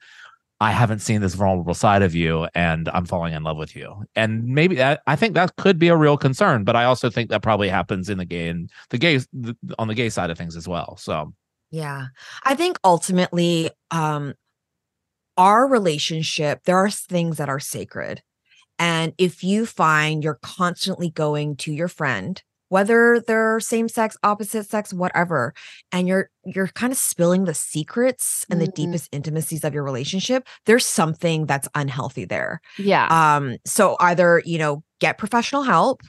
i 0.60 0.70
haven't 0.70 1.00
seen 1.00 1.20
this 1.20 1.34
vulnerable 1.34 1.74
side 1.74 2.02
of 2.02 2.14
you 2.14 2.48
and 2.54 2.88
i'm 2.90 3.04
falling 3.04 3.34
in 3.34 3.42
love 3.42 3.56
with 3.56 3.76
you 3.76 4.04
and 4.14 4.44
maybe 4.44 4.74
that 4.74 5.02
i 5.06 5.14
think 5.14 5.34
that 5.34 5.54
could 5.56 5.78
be 5.78 5.88
a 5.88 5.96
real 5.96 6.16
concern 6.16 6.64
but 6.64 6.76
i 6.76 6.84
also 6.84 7.08
think 7.10 7.30
that 7.30 7.42
probably 7.42 7.68
happens 7.68 8.08
in 8.08 8.18
the 8.18 8.24
gay 8.24 8.48
and 8.48 8.70
the 8.90 8.98
gay 8.98 9.18
the, 9.32 9.56
on 9.78 9.88
the 9.88 9.94
gay 9.94 10.08
side 10.08 10.30
of 10.30 10.38
things 10.38 10.56
as 10.56 10.66
well 10.66 10.96
so 10.96 11.32
Yeah. 11.70 12.06
I 12.44 12.54
think 12.54 12.78
ultimately, 12.82 13.70
um, 13.90 14.34
our 15.36 15.68
relationship, 15.68 16.64
there 16.64 16.78
are 16.78 16.90
things 16.90 17.36
that 17.36 17.48
are 17.48 17.60
sacred. 17.60 18.22
And 18.78 19.12
if 19.18 19.44
you 19.44 19.66
find 19.66 20.24
you're 20.24 20.38
constantly 20.42 21.10
going 21.10 21.56
to 21.56 21.72
your 21.72 21.88
friend 21.88 22.42
whether 22.68 23.20
they're 23.26 23.60
same 23.60 23.88
sex, 23.88 24.16
opposite 24.22 24.68
sex, 24.68 24.92
whatever, 24.92 25.54
and 25.92 26.06
you're 26.08 26.30
you're 26.44 26.68
kind 26.68 26.92
of 26.92 26.98
spilling 26.98 27.44
the 27.44 27.54
secrets 27.54 28.44
and 28.50 28.60
the 28.60 28.66
Mhm. 28.68 28.74
deepest 28.74 29.08
intimacies 29.12 29.64
of 29.64 29.74
your 29.74 29.82
relationship, 29.84 30.46
there's 30.66 30.86
something 30.86 31.46
that's 31.46 31.68
unhealthy 31.74 32.24
there. 32.24 32.60
Yeah. 32.78 33.06
Um, 33.10 33.56
so 33.66 33.96
either, 34.00 34.42
you 34.44 34.58
know, 34.58 34.82
get 35.00 35.18
professional 35.18 35.62
help, 35.62 36.00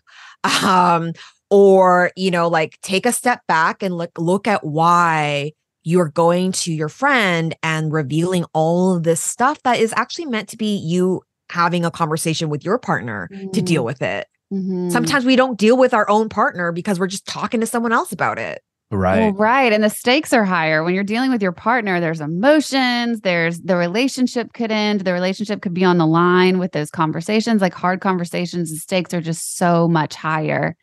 um, 0.63 1.13
or, 1.49 2.11
you 2.15 2.31
know, 2.31 2.47
like 2.47 2.77
take 2.81 3.05
a 3.05 3.11
step 3.11 3.41
back 3.47 3.81
and 3.83 3.97
look 3.97 4.11
look 4.17 4.47
at 4.47 4.63
why 4.65 5.51
you're 5.83 6.09
going 6.09 6.51
to 6.51 6.73
your 6.73 6.89
friend 6.89 7.55
and 7.63 7.91
revealing 7.91 8.45
all 8.53 8.95
of 8.95 9.03
this 9.03 9.21
stuff 9.21 9.61
that 9.63 9.79
is 9.79 9.93
actually 9.95 10.25
meant 10.25 10.49
to 10.49 10.57
be 10.57 10.75
you 10.75 11.21
having 11.49 11.83
a 11.83 11.89
conversation 11.91 12.49
with 12.49 12.63
your 12.63 12.77
partner 12.77 13.27
to 13.53 13.61
deal 13.61 13.81
Mm. 13.81 13.85
with 13.85 14.01
it. 14.01 14.27
Mhm. 14.51 14.91
Sometimes 14.91 15.25
we 15.25 15.35
don't 15.35 15.57
deal 15.57 15.77
with 15.77 15.93
our 15.93 16.09
own 16.09 16.29
partner 16.29 16.71
because 16.71 16.99
we're 16.99 17.07
just 17.07 17.25
talking 17.27 17.59
to 17.59 17.67
someone 17.67 17.91
else 17.91 18.11
about 18.11 18.39
it. 18.39 18.61
Right. 18.91 19.19
Well, 19.19 19.33
right. 19.33 19.71
And 19.71 19.83
the 19.83 19.89
stakes 19.89 20.33
are 20.33 20.43
higher. 20.43 20.83
When 20.83 20.95
you're 20.95 21.03
dealing 21.03 21.29
with 21.31 21.43
your 21.43 21.51
partner, 21.51 21.99
there's 21.99 22.21
emotions, 22.21 23.21
there's 23.21 23.61
the 23.61 23.75
relationship 23.75 24.53
could 24.53 24.71
end, 24.71 25.01
the 25.01 25.13
relationship 25.13 25.61
could 25.61 25.75
be 25.75 25.83
on 25.83 25.99
the 25.99 26.07
line 26.07 26.57
with 26.57 26.71
those 26.71 26.89
conversations, 26.89 27.61
like 27.61 27.75
hard 27.75 28.01
conversations. 28.01 28.71
The 28.71 28.77
stakes 28.77 29.13
are 29.13 29.21
just 29.21 29.57
so 29.57 29.87
much 29.87 30.15
higher 30.15 30.75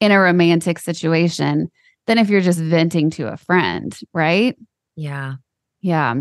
in 0.00 0.12
a 0.12 0.20
romantic 0.20 0.78
situation 0.78 1.70
than 2.06 2.18
if 2.18 2.28
you're 2.28 2.42
just 2.42 2.58
venting 2.58 3.08
to 3.10 3.32
a 3.32 3.38
friend, 3.38 3.98
right? 4.12 4.58
Yeah. 4.94 5.36
Yeah. 5.80 6.14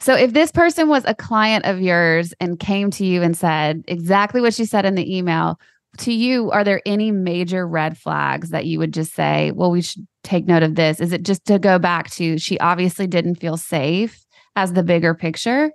So 0.00 0.14
if 0.14 0.32
this 0.32 0.50
person 0.50 0.88
was 0.88 1.04
a 1.04 1.14
client 1.14 1.64
of 1.64 1.80
yours 1.80 2.34
and 2.40 2.58
came 2.58 2.90
to 2.92 3.04
you 3.04 3.22
and 3.22 3.36
said 3.36 3.84
exactly 3.86 4.40
what 4.40 4.54
she 4.54 4.64
said 4.64 4.84
in 4.84 4.96
the 4.96 5.16
email, 5.16 5.60
to 5.98 6.12
you, 6.12 6.50
are 6.50 6.64
there 6.64 6.82
any 6.86 7.10
major 7.10 7.66
red 7.66 7.98
flags 7.98 8.50
that 8.50 8.66
you 8.66 8.78
would 8.78 8.92
just 8.92 9.14
say, 9.14 9.52
well, 9.52 9.70
we 9.70 9.82
should 9.82 10.06
take 10.24 10.46
note 10.46 10.62
of 10.62 10.74
this? 10.74 11.00
Is 11.00 11.12
it 11.12 11.22
just 11.22 11.44
to 11.46 11.58
go 11.58 11.78
back 11.78 12.10
to 12.12 12.38
she 12.38 12.58
obviously 12.60 13.06
didn't 13.06 13.36
feel 13.36 13.56
safe 13.56 14.24
as 14.56 14.72
the 14.72 14.82
bigger 14.82 15.14
picture? 15.14 15.70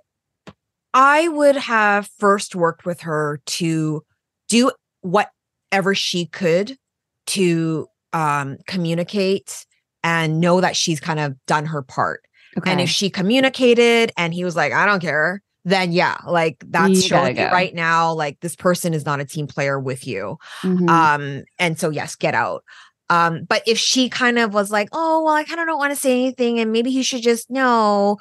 I 0.92 1.28
would 1.28 1.56
have 1.56 2.08
first 2.18 2.54
worked 2.54 2.86
with 2.86 3.00
her 3.00 3.40
to 3.46 4.02
do 4.48 4.70
whatever 5.00 5.94
she 5.94 6.26
could 6.26 6.76
to 7.26 7.88
um, 8.12 8.58
communicate 8.66 9.66
and 10.04 10.40
know 10.40 10.60
that 10.60 10.76
she's 10.76 11.00
kind 11.00 11.18
of 11.18 11.34
done 11.46 11.66
her 11.66 11.82
part. 11.82 12.22
Okay. 12.56 12.70
And 12.70 12.80
if 12.80 12.88
she 12.88 13.10
communicated 13.10 14.12
and 14.16 14.32
he 14.32 14.44
was 14.44 14.54
like, 14.54 14.72
I 14.72 14.86
don't 14.86 15.00
care, 15.00 15.42
then 15.64 15.92
yeah, 15.92 16.18
like 16.26 16.62
that's 16.68 16.90
You 16.90 17.00
showing 17.00 17.36
go. 17.36 17.48
right 17.50 17.74
now, 17.74 18.12
like 18.12 18.38
this 18.40 18.54
person 18.56 18.92
is 18.94 19.04
not 19.06 19.20
a 19.20 19.24
team 19.24 19.46
player 19.46 19.78
with 19.80 20.06
you. 20.06 20.36
Mhm. 20.62 20.88
Um, 20.90 21.44
and 21.58 21.78
so 21.78 21.90
yes, 21.90 22.14
get 22.16 22.34
out. 22.34 22.64
Um, 23.10 23.44
but 23.48 23.62
if 23.66 23.78
she 23.78 24.08
kind 24.08 24.38
of 24.38 24.54
was 24.54 24.70
like, 24.70 24.88
oh, 24.92 25.22
well, 25.24 25.34
I 25.34 25.44
kind 25.44 25.60
of 25.60 25.66
don't 25.66 25.78
want 25.78 25.92
to 25.92 26.00
say 26.00 26.12
anything, 26.12 26.58
and 26.58 26.72
maybe 26.72 26.90
he 26.90 27.02
should 27.02 27.22
just 27.22 27.50
know, 27.50 28.16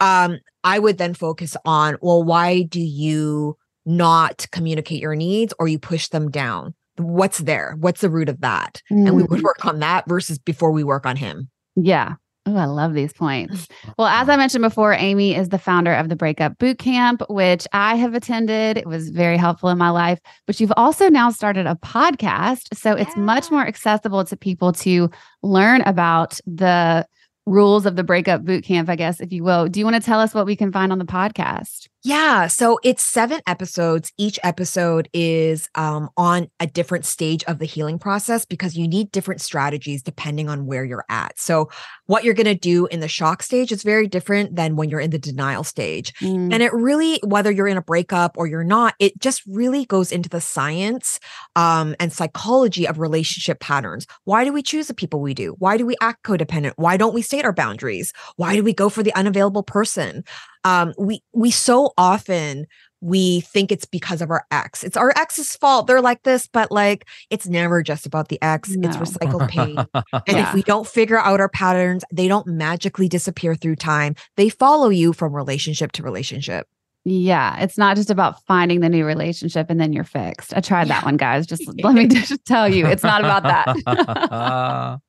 um, 0.00 0.38
I 0.64 0.78
would 0.78 0.98
then 0.98 1.14
focus 1.14 1.56
on, 1.64 1.96
well, 2.00 2.22
why 2.22 2.62
do 2.62 2.80
you 2.80 3.56
not 3.86 4.46
communicate 4.52 5.00
your 5.00 5.14
needs 5.16 5.52
or 5.58 5.66
you 5.68 5.78
push 5.78 6.08
them 6.08 6.30
down? 6.30 6.74
What's 6.96 7.38
there? 7.38 7.76
What's 7.80 8.02
the 8.02 8.10
root 8.10 8.28
of 8.28 8.40
that? 8.42 8.82
And 8.90 9.16
we 9.16 9.22
would 9.24 9.40
Mm. 9.40 9.44
work 9.44 9.64
on 9.64 9.78
that 9.80 10.06
versus 10.08 10.38
before 10.38 10.70
we 10.70 10.84
work 10.84 11.06
on 11.06 11.16
him. 11.16 11.48
Yeah. 11.76 12.14
Oh, 12.50 12.56
I 12.56 12.64
love 12.64 12.94
these 12.94 13.12
points. 13.12 13.68
Well, 13.98 14.08
as 14.08 14.28
I 14.28 14.36
mentioned 14.36 14.62
before, 14.62 14.94
Amy 14.94 15.34
is 15.34 15.50
the 15.50 15.58
founder 15.58 15.92
of 15.92 16.08
the 16.08 16.16
Breakup 16.16 16.56
Boot 16.58 16.78
Camp, 16.78 17.22
which 17.28 17.66
I 17.72 17.96
have 17.96 18.14
attended. 18.14 18.78
It 18.78 18.86
was 18.86 19.10
very 19.10 19.36
helpful 19.36 19.68
in 19.68 19.76
my 19.76 19.90
life. 19.90 20.20
But 20.46 20.58
you've 20.58 20.72
also 20.76 21.10
now 21.10 21.30
started 21.30 21.66
a 21.66 21.74
podcast. 21.74 22.74
So 22.74 22.94
it's 22.94 23.14
much 23.16 23.50
more 23.50 23.66
accessible 23.66 24.24
to 24.24 24.36
people 24.36 24.72
to 24.72 25.10
learn 25.42 25.82
about 25.82 26.40
the 26.46 27.06
rules 27.44 27.84
of 27.84 27.96
the 27.96 28.04
Breakup 28.04 28.42
Boot 28.42 28.64
Camp, 28.64 28.88
I 28.88 28.96
guess, 28.96 29.20
if 29.20 29.32
you 29.32 29.44
will. 29.44 29.68
Do 29.68 29.80
you 29.80 29.84
want 29.84 29.96
to 29.96 30.02
tell 30.02 30.20
us 30.20 30.32
what 30.32 30.46
we 30.46 30.56
can 30.56 30.72
find 30.72 30.92
on 30.92 30.98
the 30.98 31.04
podcast? 31.04 31.89
Yeah, 32.02 32.46
so 32.46 32.78
it's 32.82 33.02
seven 33.02 33.40
episodes. 33.46 34.10
Each 34.16 34.38
episode 34.42 35.08
is 35.12 35.68
um, 35.74 36.08
on 36.16 36.48
a 36.58 36.66
different 36.66 37.04
stage 37.04 37.44
of 37.44 37.58
the 37.58 37.66
healing 37.66 37.98
process 37.98 38.46
because 38.46 38.74
you 38.74 38.88
need 38.88 39.12
different 39.12 39.42
strategies 39.42 40.02
depending 40.02 40.48
on 40.48 40.64
where 40.64 40.82
you're 40.82 41.04
at. 41.10 41.38
So, 41.38 41.68
what 42.06 42.24
you're 42.24 42.34
going 42.34 42.46
to 42.46 42.54
do 42.54 42.86
in 42.86 43.00
the 43.00 43.06
shock 43.06 43.42
stage 43.42 43.70
is 43.70 43.82
very 43.82 44.08
different 44.08 44.56
than 44.56 44.76
when 44.76 44.88
you're 44.88 44.98
in 45.00 45.10
the 45.10 45.18
denial 45.18 45.62
stage. 45.62 46.14
Mm, 46.14 46.52
And 46.52 46.62
it 46.62 46.72
really, 46.72 47.20
whether 47.22 47.50
you're 47.52 47.68
in 47.68 47.76
a 47.76 47.82
breakup 47.82 48.36
or 48.38 48.46
you're 48.46 48.64
not, 48.64 48.94
it 48.98 49.18
just 49.20 49.42
really 49.46 49.84
goes 49.84 50.10
into 50.10 50.30
the 50.30 50.40
science 50.40 51.20
um, 51.54 51.94
and 52.00 52.12
psychology 52.12 52.88
of 52.88 52.98
relationship 52.98 53.60
patterns. 53.60 54.06
Why 54.24 54.44
do 54.44 54.52
we 54.54 54.62
choose 54.62 54.86
the 54.88 54.94
people 54.94 55.20
we 55.20 55.34
do? 55.34 55.54
Why 55.58 55.76
do 55.76 55.84
we 55.84 55.96
act 56.00 56.24
codependent? 56.24 56.72
Why 56.76 56.96
don't 56.96 57.14
we 57.14 57.20
state 57.22 57.44
our 57.44 57.52
boundaries? 57.52 58.12
Why 58.36 58.56
do 58.56 58.64
we 58.64 58.72
go 58.72 58.88
for 58.88 59.02
the 59.02 59.14
unavailable 59.14 59.62
person? 59.62 60.24
Um, 60.64 60.92
we 60.98 61.22
we 61.32 61.50
so 61.50 61.92
often 61.96 62.66
we 63.02 63.40
think 63.40 63.72
it's 63.72 63.86
because 63.86 64.20
of 64.20 64.30
our 64.30 64.44
ex. 64.50 64.84
It's 64.84 64.96
our 64.96 65.10
ex's 65.16 65.56
fault. 65.56 65.86
They're 65.86 66.02
like 66.02 66.22
this, 66.24 66.46
but 66.46 66.70
like 66.70 67.06
it's 67.30 67.46
never 67.48 67.82
just 67.82 68.04
about 68.04 68.28
the 68.28 68.38
ex. 68.42 68.70
It's 68.72 68.96
recycled 68.98 69.48
pain. 69.48 69.76
And 70.12 70.36
Yeah. 70.36 70.48
if 70.48 70.54
we 70.54 70.62
don't 70.62 70.86
figure 70.86 71.18
out 71.18 71.40
our 71.40 71.48
patterns, 71.48 72.04
they 72.12 72.28
don't 72.28 72.46
magically 72.46 73.08
disappear 73.08 73.54
through 73.54 73.76
time. 73.76 74.16
They 74.36 74.50
follow 74.50 74.90
you 74.90 75.14
from 75.14 75.34
relationship 75.34 75.92
to 75.92 76.02
relationship. 76.02 76.66
yeah. 77.04 77.58
It's 77.62 77.78
not 77.78 77.96
just 77.96 78.10
about 78.10 78.44
finding 78.44 78.80
the 78.80 78.90
new 78.90 79.06
relationship 79.06 79.70
and 79.70 79.80
then 79.80 79.94
you're 79.94 80.04
fixed. 80.04 80.52
I 80.54 80.60
tried 80.60 80.88
that 80.88 81.02
one, 81.02 81.16
guys. 81.16 81.46
Just 81.46 81.62
let 81.82 81.94
me 81.94 82.06
just 82.28 82.44
tell 82.44 82.68
you, 82.68 82.86
it's 82.86 83.02
not 83.02 83.22
about 83.24 83.44
that. 83.44 85.00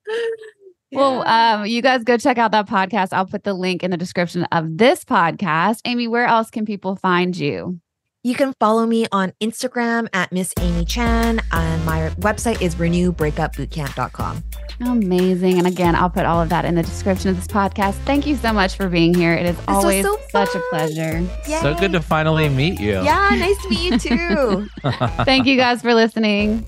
Well, 0.91 1.27
um, 1.27 1.65
you 1.65 1.82
guys 1.82 2.04
go 2.04 2.17
check 2.17 2.38
out 2.38 2.51
that 2.51 2.67
podcast. 2.67 3.10
I'll 3.13 3.25
put 3.25 3.43
the 3.43 3.54
link 3.54 3.84
in 3.84 3.91
the 3.91 3.97
description 3.97 4.43
of 4.51 4.77
this 4.77 5.04
podcast. 5.06 5.80
Amy, 5.86 6.08
where 6.08 6.25
else 6.25 6.49
can 6.49 6.65
people 6.65 6.95
find 6.95 7.36
you? 7.36 7.80
You 8.23 8.36
can 8.36 8.54
follow 8.60 8.86
me 8.86 9.08
on 9.12 9.34
Instagram 9.41 10.08
at 10.13 10.32
Miss 10.32 10.54
Amy 10.60 10.86
Chan, 10.86 11.41
and 11.51 11.86
my 11.86 12.10
website 12.19 12.62
is 12.62 12.75
renewbreakupbootcamp.com. 12.75 14.43
Amazing. 14.82 15.58
And 15.58 15.65
again, 15.65 15.95
I'll 15.95 16.10
put 16.10 16.25
all 16.25 16.39
of 16.39 16.49
that 16.49 16.63
in 16.65 16.75
the 16.75 16.84
description 16.84 17.30
of 17.32 17.36
this 17.36 17.47
podcast. 17.47 17.93
Thank 18.06 18.27
you 18.27 18.36
so 18.36 18.54
much 18.54 18.75
for 18.75 18.89
being 18.89 19.15
here. 19.15 19.34
It 19.34 19.47
is 19.47 19.58
was 19.58 19.65
always 19.67 20.06
so 20.06 20.19
such 20.30 20.49
a 20.49 20.51
fun. 20.51 20.63
pleasure. 20.69 21.27
so 21.62 21.73
good 21.73 21.93
to 21.93 22.01
finally 22.01 22.47
meet 22.47 22.80
you. 22.80 23.01
Yeah, 23.01 23.30
nice 23.32 23.60
to 23.63 23.69
meet 23.69 23.91
you 23.91 23.97
too. 23.97 24.69
Thank 25.23 25.47
you 25.47 25.58
guys 25.58 25.82
for 25.82 25.95
listening. 25.95 26.67